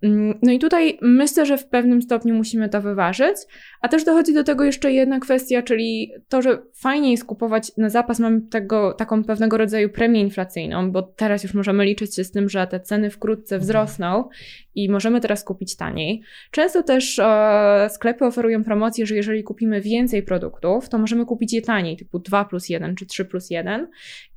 Mm, 0.02 0.38
no 0.42 0.52
i 0.52 0.58
tutaj 0.58 0.98
myślę, 1.02 1.46
że 1.46 1.58
w 1.58 1.66
pewnym 1.66 2.02
stopniu 2.02 2.34
musimy 2.34 2.68
to 2.68 2.80
wyważyć, 2.80 3.36
a 3.80 3.88
też 3.88 4.04
dochodzi 4.04 4.34
do 4.34 4.44
tego 4.44 4.64
jeszcze 4.64 4.92
jedna 4.92 5.20
kwestia, 5.20 5.62
czyli 5.62 6.12
to, 6.28 6.42
że 6.42 6.58
fajnie 6.74 7.10
jest 7.10 7.24
kupować 7.24 7.76
na 7.76 7.88
zapas, 7.88 8.18
mamy 8.18 8.40
tego, 8.40 8.92
taką 8.92 9.24
pewnego 9.24 9.58
rodzaju 9.58 9.88
premię 9.88 10.20
inflacyjną, 10.20 10.92
bo 10.92 11.02
teraz 11.02 11.42
już 11.42 11.54
możemy 11.54 11.84
liczyć 11.84 12.14
się 12.14 12.24
z 12.24 12.30
tym, 12.30 12.48
że 12.48 12.66
te 12.66 12.80
ceny 12.80 13.10
wkrótce 13.10 13.54
mhm. 13.54 13.62
wzrosną 13.62 14.28
i 14.74 14.90
możemy 14.90 15.20
teraz 15.20 15.44
kupić 15.44 15.76
taniej. 15.76 16.22
Często 16.50 16.82
też 16.82 17.18
e, 17.18 17.88
sklepy 17.90 18.24
oferują 18.24 18.64
promocje, 18.64 19.06
że 19.06 19.16
jeżeli 19.16 19.42
kupimy 19.42 19.80
więcej 19.80 20.22
produktów, 20.22 20.88
to 20.88 20.98
możemy 20.98 21.26
kupić 21.26 21.52
je 21.52 21.62
taniej, 21.62 21.96
typu 21.96 22.18
2 22.18 22.44
plus 22.44 22.68
1 22.68 22.94
czy 22.94 23.06
3 23.06 23.24
plus 23.24 23.50
1 23.50 23.88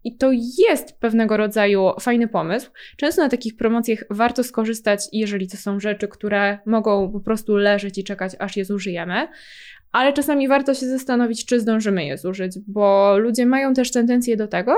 i 0.03 0.17
to 0.17 0.31
jest 0.69 0.99
pewnego 0.99 1.37
rodzaju 1.37 1.91
fajny 1.99 2.27
pomysł. 2.27 2.71
Często 2.97 3.21
na 3.21 3.29
takich 3.29 3.57
promocjach 3.57 4.03
warto 4.09 4.43
skorzystać, 4.43 5.01
jeżeli 5.11 5.47
to 5.47 5.57
są 5.57 5.79
rzeczy, 5.79 6.07
które 6.07 6.59
mogą 6.65 7.11
po 7.11 7.19
prostu 7.19 7.55
leżeć 7.55 7.97
i 7.97 8.03
czekać, 8.03 8.31
aż 8.39 8.57
je 8.57 8.65
zużyjemy. 8.65 9.27
Ale 9.91 10.13
czasami 10.13 10.47
warto 10.47 10.73
się 10.73 10.87
zastanowić, 10.87 11.45
czy 11.45 11.59
zdążymy 11.59 12.05
je 12.05 12.17
zużyć, 12.17 12.59
bo 12.67 13.17
ludzie 13.17 13.45
mają 13.45 13.73
też 13.73 13.91
tendencję 13.91 14.37
do 14.37 14.47
tego, 14.47 14.75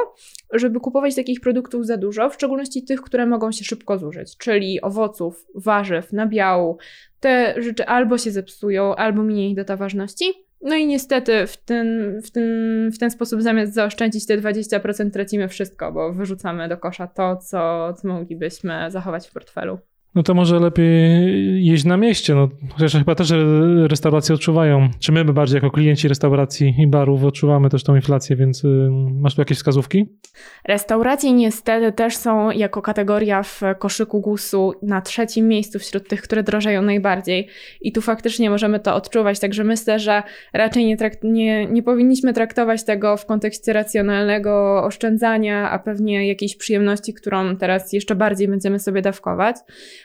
żeby 0.54 0.80
kupować 0.80 1.16
takich 1.16 1.42
produktów 1.42 1.86
za 1.86 1.98
dużo, 1.98 2.30
w 2.30 2.34
szczególności 2.34 2.84
tych, 2.84 3.02
które 3.02 3.26
mogą 3.26 3.52
się 3.52 3.66
szybko 3.66 3.98
zużyć, 3.98 4.38
czyli 4.38 4.82
owoców, 4.82 5.46
warzyw, 5.56 6.13
nabiału. 6.13 6.78
Te 7.20 7.56
rzeczy 7.58 7.86
albo 7.86 8.18
się 8.18 8.32
zepsują, 8.32 8.96
albo 8.96 9.24
minie 9.24 9.50
ich 9.50 9.56
data 9.56 9.78
ważności, 9.78 10.26
no 10.62 10.76
i 10.76 10.88
niestety 10.88 11.48
w 11.48 11.58
ten, 11.58 12.20
w, 12.22 12.32
ten, 12.32 12.92
w 12.92 12.98
ten 12.98 13.12
sposób 13.12 13.42
zamiast 13.42 13.74
zaoszczędzić 13.74 14.26
te 14.26 14.38
20% 14.38 15.12
tracimy 15.12 15.48
wszystko, 15.48 15.92
bo 15.92 16.13
wyrzucamy 16.13 16.70
do 16.70 16.78
kosza 16.78 17.08
to, 17.08 17.38
co, 17.38 17.94
co 17.94 18.08
moglibyśmy 18.08 18.92
zachować 18.92 19.28
w 19.28 19.32
portfelu. 19.32 19.80
No 20.15 20.23
to 20.23 20.34
może 20.34 20.60
lepiej 20.60 21.65
jeść 21.65 21.86
na 21.86 21.97
mieście. 21.97 22.36
No, 22.36 22.49
chociaż 22.73 22.93
chyba 22.93 23.15
też 23.15 23.34
restauracje 23.88 24.36
odczuwają. 24.36 24.89
Czy 24.99 25.12
my 25.12 25.26
bardziej 25.26 25.56
jako 25.56 25.71
klienci 25.71 26.08
restauracji 26.08 26.76
i 26.78 26.88
barów 26.88 27.23
odczuwamy 27.23 27.69
też 27.69 27.84
tą 27.84 27.95
inflację, 27.95 28.36
więc 28.36 28.63
y, 28.63 28.89
masz 29.21 29.36
tu 29.36 29.41
jakieś 29.41 29.58
wskazówki? 29.58 30.06
Restauracje 30.65 31.34
niestety 31.34 31.91
też 31.91 32.15
są 32.15 32.52
jako 32.52 32.82
kategoria 32.82 33.43
w 33.43 33.62
koszyku 33.80 34.21
GUS-u 34.21 34.73
na 34.82 35.02
trzecim 35.02 35.47
miejscu 35.47 35.80
wśród 35.80 36.08
tych, 36.08 36.21
które 36.21 36.43
drożeją 36.43 36.82
najbardziej. 36.82 37.47
I 37.82 37.91
tu 37.91 38.02
faktycznie 38.02 38.49
możemy 38.49 38.80
to 38.80 38.95
odczuwać. 38.95 39.39
Także 39.39 39.63
myślę, 39.63 39.99
że 39.99 40.23
raczej 40.54 40.86
nie, 40.86 40.97
trakt- 40.97 41.23
nie, 41.23 41.65
nie 41.65 41.84
powinniśmy 41.84 42.34
traktować 42.34 42.84
tego 42.84 43.17
w 43.17 43.26
kontekście 43.26 43.73
racjonalnego 43.73 44.84
oszczędzania, 44.84 45.69
a 45.69 45.80
pewnie 45.80 46.28
jakiejś 46.28 46.58
przyjemności, 46.58 47.13
którą 47.13 47.58
teraz 47.58 47.93
jeszcze 47.93 48.15
bardziej 48.15 48.47
będziemy 48.47 48.80
sobie 48.80 49.02
dawkować. 49.02 49.56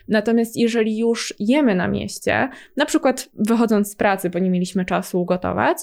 Natomiast 0.08 0.56
jeżeli 0.56 0.98
już 0.98 1.34
jemy 1.38 1.74
na 1.74 1.88
mieście, 1.88 2.48
na 2.76 2.86
przykład 2.86 3.28
wychodząc 3.34 3.92
z 3.92 3.96
pracy, 3.96 4.30
bo 4.30 4.38
nie 4.38 4.50
mieliśmy 4.50 4.84
czasu 4.84 5.24
gotować, 5.24 5.78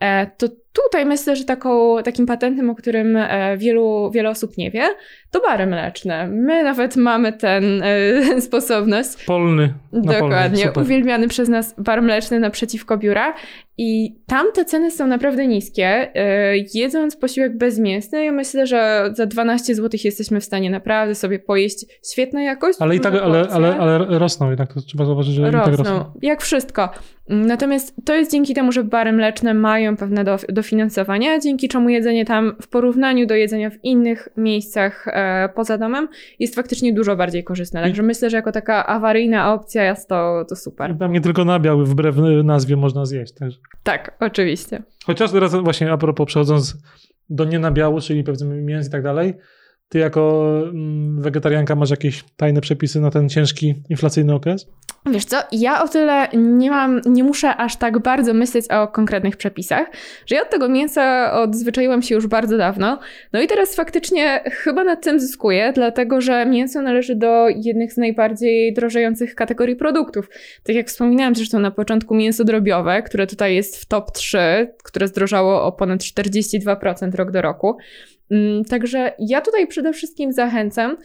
e, 0.00 0.26
to 0.26 0.48
tutaj 0.72 1.06
myślę, 1.06 1.36
że 1.36 1.44
taką, 1.44 2.02
takim 2.02 2.26
patentem, 2.26 2.70
o 2.70 2.74
którym 2.74 3.16
e, 3.16 3.56
wielu, 3.56 4.10
wiele 4.10 4.30
osób 4.30 4.56
nie 4.56 4.70
wie, 4.70 4.88
to 5.32 5.40
bary 5.40 5.66
mleczne. 5.66 6.26
My 6.26 6.64
nawet 6.64 6.96
mamy 6.96 7.32
ten, 7.32 7.82
e, 7.82 8.40
sposobność. 8.48 9.24
Polny. 9.26 9.74
Dokładnie. 9.92 10.68
Polny, 10.68 10.86
uwielbiany 10.86 11.28
przez 11.28 11.48
nas 11.48 11.74
bar 11.78 12.02
mleczny 12.02 12.40
naprzeciwko 12.40 12.98
biura. 12.98 13.34
I 13.78 14.16
tam 14.26 14.46
te 14.54 14.64
ceny 14.64 14.90
są 14.90 15.06
naprawdę 15.06 15.46
niskie. 15.46 15.86
E, 16.14 16.56
jedząc 16.74 17.16
posiłek 17.16 17.58
bezmięsny, 17.58 18.24
ja 18.24 18.32
myślę, 18.32 18.66
że 18.66 19.10
za 19.14 19.26
12 19.26 19.74
zł 19.74 20.00
jesteśmy 20.04 20.40
w 20.40 20.44
stanie 20.44 20.70
naprawdę 20.70 21.14
sobie 21.14 21.38
pojeść 21.38 21.86
świetna 22.12 22.42
jakość. 22.42 22.78
Ale 22.80 22.96
i 22.96 23.00
tak, 23.00 23.14
ale, 23.14 23.48
ale, 23.50 23.76
ale 23.76 24.18
rosną 24.18 24.50
jednak, 24.50 24.72
to 24.72 24.80
trzeba 24.80 25.04
zauważyć, 25.04 25.34
że 25.34 25.50
rosną. 25.50 25.60
i 25.60 25.64
tak 25.64 25.78
rosną. 25.78 26.04
Jak 26.22 26.42
wszystko. 26.42 26.88
Natomiast 27.28 27.94
to 28.04 28.14
jest 28.14 28.30
dzięki 28.30 28.54
temu, 28.54 28.72
że 28.72 28.84
bary 28.84 29.12
mleczne 29.12 29.54
mają 29.54 29.96
pewne 29.96 30.24
do, 30.24 30.38
dofinansowania, 30.48 31.38
dzięki 31.38 31.68
czemu 31.68 31.88
jedzenie 31.88 32.24
tam 32.24 32.56
w 32.62 32.68
porównaniu 32.68 33.26
do 33.26 33.34
jedzenia 33.34 33.70
w 33.70 33.84
innych 33.84 34.28
miejscach 34.36 35.08
e, 35.08 35.12
poza 35.54 35.78
domem 35.78 36.08
jest 36.38 36.54
faktycznie 36.54 36.92
dużo 36.92 37.16
bardziej 37.16 37.44
korzystne. 37.44 37.82
Także 37.82 38.02
I... 38.02 38.06
myślę, 38.06 38.30
że 38.30 38.36
jako 38.36 38.52
taka 38.52 38.86
awaryjna 38.86 39.54
opcja 39.54 39.84
jest 39.84 40.08
to, 40.08 40.44
to 40.48 40.56
super. 40.56 40.96
Tam 40.98 41.12
nie 41.12 41.20
tylko 41.20 41.44
nabiał, 41.44 41.84
wbrew 41.84 42.16
nazwie 42.44 42.76
można 42.76 43.06
zjeść 43.06 43.32
też. 43.32 43.60
Tak, 43.82 44.16
oczywiście. 44.20 44.82
Chociaż 45.04 45.32
teraz 45.32 45.54
właśnie 45.54 45.92
a 45.92 45.96
propos 45.96 46.26
przechodząc 46.26 46.76
do 47.30 47.44
nienabiału, 47.44 48.00
czyli 48.00 48.24
powiedzmy 48.24 48.62
mięs 48.62 48.88
i 48.88 48.90
tak 48.90 49.02
dalej, 49.02 49.34
ty 49.92 49.98
jako 49.98 50.52
mm, 50.62 51.22
wegetarianka 51.22 51.74
masz 51.74 51.90
jakieś 51.90 52.24
tajne 52.36 52.60
przepisy 52.60 53.00
na 53.00 53.10
ten 53.10 53.28
ciężki 53.28 53.74
inflacyjny 53.90 54.34
okres? 54.34 54.66
Wiesz 55.06 55.24
co, 55.24 55.36
ja 55.52 55.82
o 55.82 55.88
tyle 55.88 56.28
nie 56.34 56.70
mam, 56.70 57.00
nie 57.06 57.24
muszę 57.24 57.56
aż 57.56 57.76
tak 57.76 57.98
bardzo 57.98 58.34
myśleć 58.34 58.68
o 58.70 58.88
konkretnych 58.88 59.36
przepisach, 59.36 59.90
że 60.26 60.36
ja 60.36 60.42
od 60.42 60.50
tego 60.50 60.68
mięsa 60.68 61.32
odzwyczaiłam 61.32 62.02
się 62.02 62.14
już 62.14 62.26
bardzo 62.26 62.58
dawno. 62.58 62.98
No 63.32 63.42
i 63.42 63.46
teraz 63.46 63.74
faktycznie 63.74 64.44
chyba 64.46 64.84
nad 64.84 65.04
tym 65.04 65.20
zyskuję, 65.20 65.72
dlatego 65.74 66.20
że 66.20 66.46
mięso 66.46 66.82
należy 66.82 67.16
do 67.16 67.48
jednych 67.48 67.92
z 67.92 67.96
najbardziej 67.96 68.74
drożejących 68.74 69.34
kategorii 69.34 69.76
produktów. 69.76 70.28
Tak 70.62 70.76
jak 70.76 70.86
wspominałam 70.88 71.34
zresztą 71.34 71.58
na 71.58 71.70
początku 71.70 72.14
mięso 72.14 72.44
drobiowe, 72.44 73.02
które 73.02 73.26
tutaj 73.26 73.54
jest 73.54 73.76
w 73.76 73.86
top 73.86 74.12
3, 74.12 74.38
które 74.84 75.08
zdrożało 75.08 75.64
o 75.64 75.72
ponad 75.72 76.00
42% 76.00 77.14
rok 77.14 77.30
do 77.30 77.42
roku. 77.42 77.76
Mm, 78.32 78.64
także 78.64 79.12
ja 79.18 79.40
tutaj 79.40 79.66
przede 79.66 79.92
wszystkim 79.92 80.32
zachęcam 80.32 80.96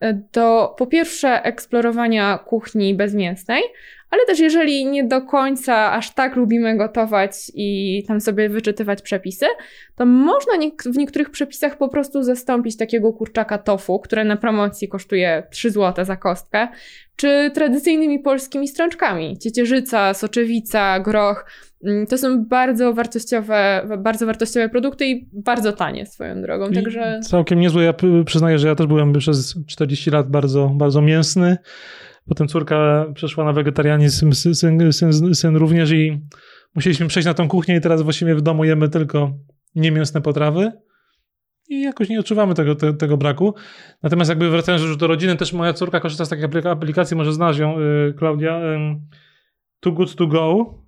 e, 0.00 0.14
do 0.32 0.74
po 0.78 0.86
pierwsze 0.86 1.42
eksplorowania 1.42 2.38
kuchni 2.38 2.94
bezmięsnej, 2.94 3.62
ale 4.10 4.26
też 4.26 4.38
jeżeli 4.38 4.86
nie 4.86 5.04
do 5.04 5.22
końca 5.22 5.92
aż 5.92 6.14
tak 6.14 6.36
lubimy 6.36 6.76
gotować 6.76 7.32
i 7.54 8.02
tam 8.08 8.20
sobie 8.20 8.48
wyczytywać 8.48 9.02
przepisy, 9.02 9.46
to 9.96 10.06
można 10.06 10.52
w 10.86 10.96
niektórych 10.96 11.30
przepisach 11.30 11.78
po 11.78 11.88
prostu 11.88 12.22
zastąpić 12.22 12.76
takiego 12.76 13.12
kurczaka 13.12 13.58
tofu, 13.58 13.98
które 13.98 14.24
na 14.24 14.36
promocji 14.36 14.88
kosztuje 14.88 15.42
3 15.50 15.70
zł 15.70 16.04
za 16.04 16.16
kostkę, 16.16 16.68
czy 17.16 17.50
tradycyjnymi 17.54 18.18
polskimi 18.18 18.68
strączkami. 18.68 19.38
Ciecierzyca, 19.38 20.14
soczewica, 20.14 21.00
groch. 21.00 21.46
Mm, 21.84 22.06
to 22.06 22.18
są 22.18 22.44
bardzo 22.44 22.94
wartościowe, 22.94 23.88
bardzo 23.98 24.26
wartościowe 24.26 24.68
produkty 24.68 25.06
i 25.06 25.28
bardzo 25.32 25.72
tanie 25.72 26.06
swoją 26.06 26.42
drogą. 26.42 26.72
Także... 26.72 27.20
całkiem 27.22 27.60
niezłe. 27.60 27.84
Ja 27.84 27.94
przyznaję, 28.24 28.58
że 28.58 28.68
ja 28.68 28.74
też 28.74 28.86
byłem 28.86 29.12
przez 29.12 29.54
40 29.66 30.10
lat 30.10 30.30
bardzo, 30.30 30.72
bardzo 30.74 31.02
mięsny. 31.02 31.56
Potem 32.28 32.48
córka 32.48 33.06
przeszła 33.14 33.44
na 33.44 33.52
wegetarianizm, 33.52 34.32
syn, 34.32 34.92
syn, 34.92 35.34
syn 35.34 35.56
również 35.56 35.92
i 35.92 36.20
musieliśmy 36.74 37.06
przejść 37.06 37.26
na 37.26 37.34
tą 37.34 37.48
kuchnię 37.48 37.76
i 37.76 37.80
teraz 37.80 38.02
właściwie 38.02 38.34
w 38.34 38.42
domu 38.42 38.64
jemy 38.64 38.88
tylko 38.88 39.32
niemięsne 39.74 40.20
potrawy 40.20 40.72
i 41.68 41.82
jakoś 41.82 42.08
nie 42.08 42.20
odczuwamy 42.20 42.54
tego, 42.54 42.74
te, 42.74 42.94
tego 42.94 43.16
braku. 43.16 43.54
Natomiast 44.02 44.28
jakby 44.28 44.50
wracając 44.50 44.82
już 44.82 44.96
do 44.96 45.06
rodziny, 45.06 45.36
też 45.36 45.52
moja 45.52 45.72
córka 45.72 46.00
korzysta 46.00 46.24
z 46.24 46.28
takiej 46.28 46.44
aplikacji, 46.70 47.16
może 47.16 47.32
znasz 47.32 47.58
ją, 47.58 47.80
yy, 47.80 48.14
Klaudia, 48.18 48.60
Too 49.80 49.92
Good 49.92 50.14
To 50.14 50.26
Go 50.26 50.85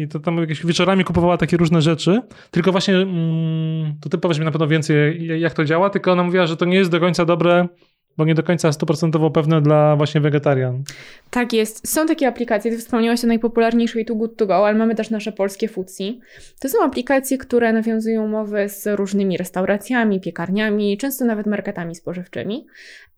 i 0.00 0.08
to 0.08 0.20
tam 0.20 0.38
jakieś 0.38 0.66
wieczorami 0.66 1.04
kupowała 1.04 1.36
takie 1.36 1.56
różne 1.56 1.82
rzeczy, 1.82 2.22
tylko 2.50 2.72
właśnie 2.72 2.96
mm, 2.96 3.94
to 4.00 4.08
ty 4.08 4.18
powiesz 4.18 4.38
mi 4.38 4.44
na 4.44 4.50
pewno 4.50 4.68
więcej 4.68 5.26
jak 5.40 5.54
to 5.54 5.64
działa, 5.64 5.90
tylko 5.90 6.12
ona 6.12 6.22
mówiła, 6.22 6.46
że 6.46 6.56
to 6.56 6.64
nie 6.64 6.76
jest 6.76 6.90
do 6.90 7.00
końca 7.00 7.24
dobre 7.24 7.68
bo 8.16 8.24
nie 8.24 8.34
do 8.34 8.42
końca 8.42 8.72
stuprocentowo 8.72 9.30
pewne 9.30 9.62
dla 9.62 9.96
właśnie 9.96 10.20
wegetarian. 10.20 10.82
Tak 11.30 11.52
jest. 11.52 11.88
Są 11.88 12.06
takie 12.06 12.28
aplikacje, 12.28 12.70
ty 12.70 12.78
wspomniałaś 12.78 13.24
o 13.24 13.26
najpopularniejszej 13.26 14.04
Too 14.04 14.16
Good 14.16 14.36
To 14.36 14.46
Go, 14.46 14.66
ale 14.66 14.78
mamy 14.78 14.94
też 14.94 15.10
nasze 15.10 15.32
polskie 15.32 15.68
Foodsi. 15.68 16.20
To 16.60 16.68
są 16.68 16.84
aplikacje, 16.84 17.38
które 17.38 17.72
nawiązują 17.72 18.24
umowy 18.24 18.68
z 18.68 18.86
różnymi 18.86 19.36
restauracjami, 19.36 20.20
piekarniami, 20.20 20.98
często 20.98 21.24
nawet 21.24 21.46
marketami 21.46 21.94
spożywczymi. 21.94 22.66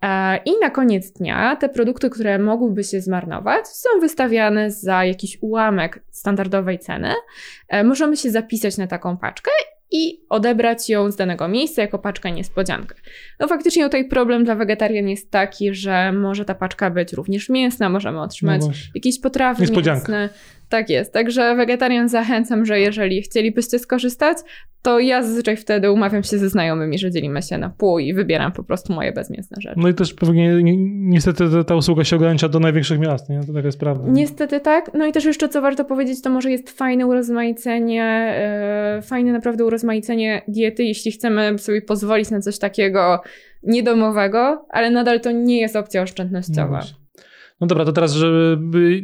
E, 0.02 0.37
I 0.37 0.50
na 0.61 0.70
koniec 0.70 1.11
dnia 1.11 1.57
te 1.57 1.68
produkty, 1.68 2.11
które 2.11 2.38
mogłyby 2.38 2.85
się 2.85 3.00
zmarnować, 3.00 3.66
są 3.66 3.88
wystawiane 4.00 4.70
za 4.70 5.05
jakiś 5.05 5.38
ułamek 5.40 6.02
standardowej 6.11 6.78
ceny. 6.78 7.14
E, 7.68 7.85
możemy 7.85 8.16
się 8.16 8.31
zapisać 8.31 8.78
na 8.78 8.87
taką 8.87 9.16
paczkę 9.16 9.50
i 9.92 10.20
odebrać 10.28 10.88
ją 10.88 11.11
z 11.11 11.16
danego 11.16 11.48
miejsca 11.48 11.83
jako 11.83 11.98
paczka 11.98 12.31
niespodziankę. 12.31 12.94
No 13.40 13.48
faktycznie 13.48 13.85
tutaj 13.85 14.09
problem 14.09 14.44
dla 14.44 14.55
wegetarian 14.55 15.09
jest 15.09 15.31
taki, 15.31 15.74
że 15.74 16.12
może 16.12 16.44
ta 16.44 16.55
paczka 16.55 16.90
być 16.90 17.12
również 17.12 17.48
mięsna, 17.48 17.88
możemy 17.88 18.20
otrzymać 18.20 18.61
no 18.61 18.72
jakieś 18.94 19.20
potrawy 19.20 19.66
mięsne. 19.87 20.28
Tak 20.72 20.90
jest. 20.90 21.12
Także 21.12 21.56
wegetarian 21.56 22.08
zachęcam, 22.08 22.64
że 22.64 22.80
jeżeli 22.80 23.22
chcielibyście 23.22 23.78
skorzystać, 23.78 24.38
to 24.82 24.98
ja 25.00 25.22
zazwyczaj 25.22 25.56
wtedy 25.56 25.90
umawiam 25.90 26.22
się 26.22 26.38
ze 26.38 26.48
znajomymi, 26.48 26.98
że 26.98 27.11
dzielimy 27.11 27.42
się 27.42 27.58
na 27.58 27.70
pół 27.70 27.98
i 27.98 28.14
wybieram 28.14 28.52
po 28.52 28.64
prostu 28.64 28.92
moje 28.92 29.12
bezmięsne 29.12 29.56
rzeczy. 29.61 29.80
No 29.80 29.88
i 29.88 29.94
też 29.94 30.14
pewnie 30.14 30.62
niestety 30.62 31.64
ta 31.66 31.76
usługa 31.76 32.04
się 32.04 32.16
ogranicza 32.16 32.48
do 32.48 32.61
największych 32.61 32.98
miast, 32.98 33.28
nie? 33.28 33.40
To 33.40 33.52
taka 33.52 33.66
jest 33.66 33.80
prawda. 33.80 34.04
Niestety 34.08 34.61
tak. 34.61 34.90
No 34.94 35.06
i 35.06 35.12
też 35.12 35.24
jeszcze 35.24 35.48
co 35.48 35.62
warto 35.62 35.85
powiedzieć, 35.85 36.22
to 36.22 36.30
może 36.30 36.50
jest 36.50 36.70
fajne 36.70 37.06
urozmaicenie, 37.06 38.35
yy, 38.96 39.02
fajne 39.02 39.32
naprawdę 39.32 39.64
urozmaicenie 39.64 40.42
diety, 40.48 40.85
jeśli 40.85 41.12
chcemy 41.12 41.58
sobie 41.58 41.82
pozwolić 41.82 42.30
na 42.30 42.40
coś 42.40 42.58
takiego 42.58 43.22
niedomowego, 43.62 44.66
ale 44.68 44.90
nadal 44.90 45.20
to 45.20 45.30
nie 45.30 45.61
jest 45.61 45.76
opcja 45.76 46.02
oszczędnościowa. 46.02 46.78
No 46.78 47.02
no 47.62 47.66
dobra, 47.66 47.85
to 47.85 47.92
teraz, 47.92 48.12
żeby 48.12 49.03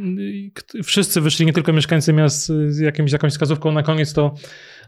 wszyscy 0.84 1.20
wyszli, 1.20 1.46
nie 1.46 1.52
tylko 1.52 1.72
mieszkańcy 1.72 2.12
miast 2.12 2.46
z 2.46 2.78
jakimś, 2.78 3.12
jakąś 3.12 3.32
wskazówką 3.32 3.72
na 3.72 3.82
koniec, 3.82 4.12
to 4.12 4.34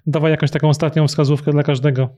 dawaj 0.06 0.30
jakąś 0.30 0.50
taką 0.50 0.68
ostatnią 0.68 1.09
wskazówkę 1.09 1.50
dla 1.50 1.62
każdego. 1.62 2.09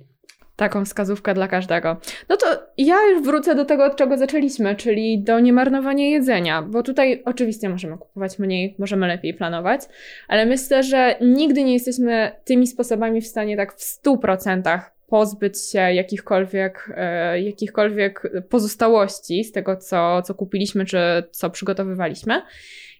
Taką 0.56 0.84
wskazówkę 0.84 1.34
dla 1.34 1.48
każdego. 1.48 1.96
No 2.28 2.36
to 2.36 2.46
ja 2.78 2.96
już 3.10 3.22
wrócę 3.22 3.54
do 3.54 3.64
tego, 3.64 3.84
od 3.84 3.96
czego 3.96 4.18
zaczęliśmy, 4.18 4.76
czyli 4.76 5.22
do 5.22 5.40
niemarnowania 5.40 6.10
jedzenia, 6.10 6.62
bo 6.62 6.82
tutaj 6.82 7.22
oczywiście 7.24 7.68
możemy 7.68 7.98
kupować 7.98 8.38
mniej, 8.38 8.76
możemy 8.78 9.06
lepiej 9.06 9.34
planować, 9.34 9.80
ale 10.28 10.46
myślę, 10.46 10.82
że 10.82 11.16
nigdy 11.20 11.64
nie 11.64 11.72
jesteśmy 11.72 12.32
tymi 12.44 12.66
sposobami 12.66 13.20
w 13.20 13.26
stanie 13.26 13.56
tak 13.56 13.72
w 13.72 14.02
100% 14.04 14.80
pozbyć 15.12 15.70
się 15.70 15.78
jakichkolwiek, 15.78 16.92
e, 16.96 17.40
jakichkolwiek 17.40 18.22
pozostałości 18.48 19.44
z 19.44 19.52
tego, 19.52 19.76
co, 19.76 20.22
co 20.22 20.34
kupiliśmy 20.34 20.84
czy 20.84 20.98
co 21.30 21.50
przygotowywaliśmy. 21.50 22.42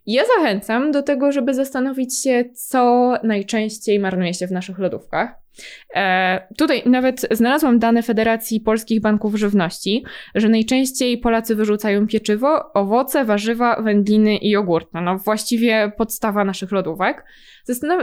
Ja 0.06 0.22
zachęcam 0.36 0.92
do 0.92 1.02
tego, 1.02 1.32
żeby 1.32 1.54
zastanowić 1.54 2.22
się, 2.22 2.44
co 2.54 3.14
najczęściej 3.22 3.98
marnuje 3.98 4.34
się 4.34 4.46
w 4.46 4.52
naszych 4.52 4.78
lodówkach. 4.78 5.34
E, 5.94 6.46
tutaj 6.56 6.82
nawet 6.86 7.26
znalazłam 7.30 7.78
dane 7.78 8.02
Federacji 8.02 8.60
Polskich 8.60 9.00
Banków 9.00 9.34
Żywności, 9.34 10.04
że 10.34 10.48
najczęściej 10.48 11.18
Polacy 11.18 11.54
wyrzucają 11.54 12.06
pieczywo, 12.06 12.72
owoce, 12.72 13.24
warzywa, 13.24 13.82
wędliny 13.82 14.36
i 14.36 14.50
jogurt. 14.50 14.88
No 14.94 15.18
właściwie 15.18 15.92
podstawa 15.96 16.44
naszych 16.44 16.72
lodówek. 16.72 17.24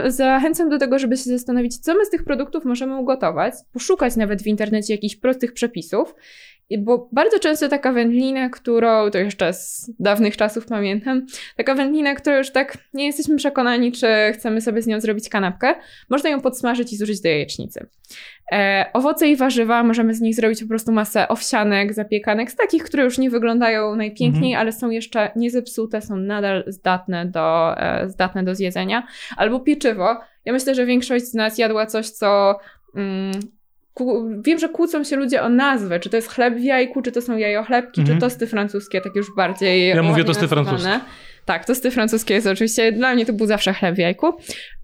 Zachęcam 0.06 0.68
do 0.68 0.78
tego, 0.78 0.98
żeby 0.98 1.16
się 1.16 1.22
zastanowić, 1.30 1.78
co 1.78 1.94
my 1.94 2.06
z 2.06 2.10
tych 2.10 2.24
produktów 2.24 2.64
możemy 2.64 2.96
ugotować, 2.96 3.54
poszukać 3.72 4.16
nawet 4.16 4.42
w 4.42 4.46
internecie 4.46 4.94
jakichś 4.94 5.16
prostych 5.16 5.52
przepisów 5.52 6.14
bo 6.78 7.08
bardzo 7.12 7.38
często 7.38 7.68
taka 7.68 7.92
wędlina, 7.92 8.48
którą 8.48 9.10
to 9.10 9.18
jeszcze 9.18 9.52
z 9.52 9.90
dawnych 9.98 10.36
czasów 10.36 10.66
pamiętam, 10.66 11.26
taka 11.56 11.74
wędlina, 11.74 12.14
którą 12.14 12.36
już 12.36 12.50
tak 12.50 12.78
nie 12.94 13.06
jesteśmy 13.06 13.36
przekonani, 13.36 13.92
czy 13.92 14.06
chcemy 14.34 14.60
sobie 14.60 14.82
z 14.82 14.86
nią 14.86 15.00
zrobić 15.00 15.28
kanapkę, 15.28 15.74
można 16.10 16.30
ją 16.30 16.40
podsmażyć 16.40 16.92
i 16.92 16.96
zużyć 16.96 17.20
do 17.20 17.28
jajecznicy. 17.28 17.86
E, 18.52 18.90
owoce 18.92 19.28
i 19.28 19.36
warzywa, 19.36 19.82
możemy 19.82 20.14
z 20.14 20.20
nich 20.20 20.34
zrobić 20.34 20.62
po 20.62 20.68
prostu 20.68 20.92
masę 20.92 21.28
owsianek, 21.28 21.94
zapiekanek, 21.94 22.50
z 22.50 22.56
takich, 22.56 22.84
które 22.84 23.04
już 23.04 23.18
nie 23.18 23.30
wyglądają 23.30 23.96
najpiękniej, 23.96 24.52
mhm. 24.52 24.60
ale 24.60 24.72
są 24.72 24.90
jeszcze 24.90 25.30
niezepsute, 25.36 26.02
są 26.02 26.16
nadal 26.16 26.64
zdatne 26.66 27.26
do, 27.26 27.76
e, 27.76 28.08
zdatne 28.08 28.42
do 28.42 28.54
zjedzenia. 28.54 29.06
Albo 29.36 29.60
pieczywo. 29.60 30.20
Ja 30.44 30.52
myślę, 30.52 30.74
że 30.74 30.86
większość 30.86 31.24
z 31.24 31.34
nas 31.34 31.58
jadła 31.58 31.86
coś, 31.86 32.10
co 32.10 32.58
mm, 32.96 33.32
wiem, 34.42 34.58
że 34.58 34.68
kłócą 34.68 35.04
się 35.04 35.16
ludzie 35.16 35.42
o 35.42 35.48
nazwę, 35.48 36.00
czy 36.00 36.10
to 36.10 36.16
jest 36.16 36.28
chleb 36.28 36.54
w 36.54 36.62
jajku, 36.62 37.02
czy 37.02 37.12
to 37.12 37.22
są 37.22 37.36
jajochlebki, 37.36 38.00
mhm. 38.00 38.18
czy 38.18 38.20
tosty 38.20 38.46
francuskie, 38.46 39.00
tak 39.00 39.14
już 39.14 39.26
bardziej 39.36 39.88
Ja 39.88 40.02
mówię 40.02 40.24
tosty 40.24 40.48
francuskie. 40.48 41.00
Tak, 41.44 41.64
tosty 41.64 41.90
francuskie 41.90 42.34
jest 42.34 42.46
oczywiście, 42.46 42.92
dla 42.92 43.14
mnie 43.14 43.26
to 43.26 43.32
był 43.32 43.46
zawsze 43.46 43.72
chleb 43.72 43.94
w 43.94 43.98
jajku. 43.98 44.26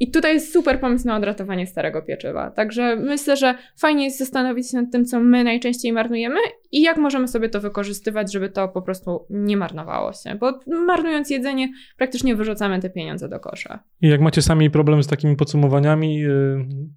I 0.01 0.11
tutaj 0.11 0.35
jest 0.35 0.53
super 0.53 0.81
pomysł 0.81 1.07
na 1.07 1.17
odratowanie 1.17 1.67
starego 1.67 2.03
pieczywa. 2.03 2.51
Także 2.51 2.97
myślę, 2.97 3.37
że 3.37 3.55
fajnie 3.77 4.05
jest 4.05 4.19
zastanowić 4.19 4.71
się 4.71 4.77
nad 4.77 4.93
tym, 4.93 5.05
co 5.05 5.21
my 5.21 5.45
najczęściej 5.45 5.93
marnujemy 5.93 6.39
i 6.73 6.83
jak 6.83 6.97
możemy 6.97 7.29
sobie 7.29 7.49
to 7.49 7.61
wykorzystywać, 7.61 8.33
żeby 8.33 8.49
to 8.49 8.69
po 8.69 8.83
prostu 8.83 9.27
nie 9.31 9.57
marnowało 9.57 10.13
się. 10.13 10.35
Bo 10.35 10.61
marnując 10.67 11.31
jedzenie, 11.31 11.69
praktycznie 11.97 12.37
wyrzucamy 12.37 12.81
te 12.81 12.91
pieniądze 12.91 13.29
do 13.29 13.41
kosza. 13.41 13.83
I 14.03 14.09
jak 14.09 14.21
macie 14.21 14.43
sami 14.43 14.71
problem 14.71 15.03
z 15.03 15.07
takimi 15.07 15.37
podsumowaniami, 15.37 16.25
y, 16.25 16.31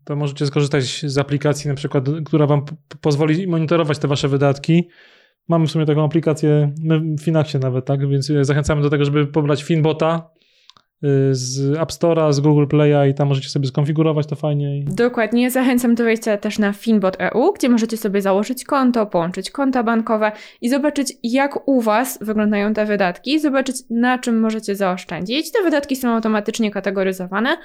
to 0.06 0.16
możecie 0.16 0.46
skorzystać 0.46 0.84
z 1.06 1.18
aplikacji 1.18 1.68
na 1.68 1.76
przykład, 1.76 2.06
która 2.26 2.48
wam 2.48 2.66
pozwoli 3.02 3.48
monitorować 3.48 4.00
te 4.00 4.08
wasze 4.08 4.28
wydatki 4.28 4.90
Mamy 5.50 5.68
w 5.68 5.72
sumie 5.72 5.86
taką 5.86 6.06
aplikację, 6.06 6.72
w 7.18 7.22
Finaxie 7.22 7.60
nawet, 7.60 7.86
tak? 7.86 8.10
Więc 8.10 8.32
zachęcamy 8.42 8.82
do 8.82 8.90
tego, 8.90 9.06
żeby 9.06 9.28
pobrać 9.28 9.64
Finbota 9.64 10.30
z 11.32 11.78
App 11.78 11.92
Store'a, 11.92 12.34
z 12.34 12.40
Google 12.40 12.66
Play'a 12.66 13.10
i 13.10 13.14
tam 13.14 13.28
możecie 13.28 13.50
sobie 13.50 13.68
skonfigurować 13.68 14.28
to 14.28 14.36
fajnie. 14.36 14.84
Dokładnie. 14.84 15.52
Zachęcam 15.52 15.96
do 15.96 16.04
wejścia 16.04 16.38
też 16.38 16.60
na 16.60 16.74
Finbot.eu, 16.74 17.54
gdzie 17.54 17.70
możecie 17.70 17.98
sobie 17.98 18.22
założyć 18.22 18.64
konto, 18.64 19.06
połączyć 19.06 19.52
konta 19.52 19.84
bankowe 19.84 20.32
i 20.62 20.70
zobaczyć, 20.70 21.14
jak 21.24 21.68
u 21.68 21.82
Was 21.82 22.20
wyglądają 22.22 22.74
te 22.74 22.86
wydatki, 22.86 23.40
zobaczyć, 23.40 23.76
na 23.90 24.18
czym 24.18 24.40
możecie 24.40 24.76
zaoszczędzić. 24.76 25.52
Te 25.52 25.64
wydatki 25.64 25.96
są 25.96 26.10
automatycznie 26.10 26.72
kategoryzowane 26.72 27.58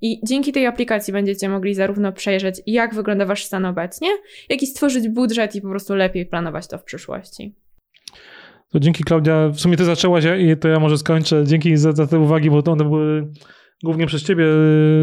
i 0.00 0.20
dzięki 0.24 0.52
tej 0.52 0.66
aplikacji 0.66 1.12
będziecie 1.12 1.48
mogli 1.48 1.74
zarówno 1.74 2.12
przejrzeć, 2.12 2.60
jak 2.66 2.94
wygląda 2.94 3.26
wasz 3.26 3.44
stan 3.44 3.64
obecnie, 3.64 4.08
jak 4.48 4.62
i 4.62 4.66
stworzyć 4.66 5.08
budżet 5.08 5.54
i 5.54 5.60
po 5.60 5.68
prostu 5.68 5.94
lepiej 5.94 6.26
planować 6.26 6.66
to 6.68 6.78
w 6.78 6.84
przyszłości. 6.84 7.54
To 8.72 8.80
dzięki 8.80 9.04
Klaudia, 9.04 9.48
w 9.48 9.60
sumie 9.60 9.76
ty 9.76 9.84
zaczęłaś 9.84 10.24
i 10.38 10.56
to 10.56 10.68
ja 10.68 10.80
może 10.80 10.98
skończę. 10.98 11.44
Dzięki 11.46 11.76
za, 11.76 11.92
za 11.92 12.06
te 12.06 12.18
uwagi, 12.18 12.50
bo 12.50 12.62
one 12.72 12.84
były 12.84 13.32
głównie 13.84 14.06
przez 14.06 14.22
ciebie 14.22 14.44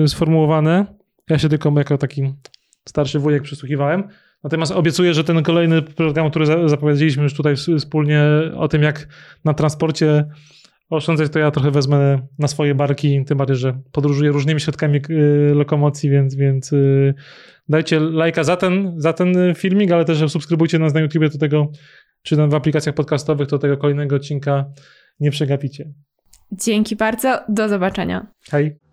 y, 0.04 0.08
sformułowane. 0.08 0.86
Ja 1.30 1.40
się 1.40 1.50
tylko 1.50 1.74
jako 1.78 1.98
taki 1.98 2.34
starszy 2.88 3.20
wujek 3.20 3.44
przysłuchiwałem. 3.44 4.04
Natomiast 4.44 4.72
obiecuję, 4.72 5.14
że 5.14 5.24
ten 5.24 5.44
kolejny 5.44 5.82
program, 5.82 6.30
który 6.30 6.46
zapowiedzieliśmy 6.70 7.24
już 7.24 7.34
tutaj 7.34 7.56
wspólnie 7.56 8.24
o 8.56 8.68
tym, 8.68 8.84
jak 8.84 9.08
na 9.46 9.54
transporcie 9.54 10.26
oszczędzać, 10.90 11.32
to 11.32 11.40
ja 11.40 11.52
trochę 11.52 11.72
wezmę 11.72 12.28
na 12.40 12.48
swoje 12.48 12.76
barki, 12.76 13.26
tym 13.26 13.38
bardziej, 13.38 13.58
że 13.58 13.82
podróżuję 13.92 14.32
różnymi 14.32 14.60
środkami 14.60 15.02
y, 15.10 15.54
lokomocji, 15.56 16.10
więc, 16.10 16.36
więc 16.36 16.74
y, 16.74 17.14
dajcie 17.70 18.00
lajka 18.00 18.44
za 18.44 18.58
ten, 18.58 18.94
za 18.98 19.14
ten 19.14 19.56
filmik, 19.56 19.92
ale 19.92 20.06
też 20.06 20.32
subskrybujcie 20.32 20.80
nas 20.80 20.94
na 20.94 21.00
YouTube 21.00 21.32
do 21.32 21.38
tego, 21.38 21.72
czy 22.22 22.36
w 22.36 22.54
aplikacjach 22.54 22.96
podcastowych, 22.96 23.48
do 23.48 23.60
tego 23.60 23.78
kolejnego 23.78 24.16
odcinka 24.16 24.66
nie 25.20 25.32
przegapicie. 25.32 25.94
Dzięki 26.52 26.96
bardzo, 26.96 27.40
do 27.50 27.70
zobaczenia. 27.70 28.28
Hej. 28.50 28.87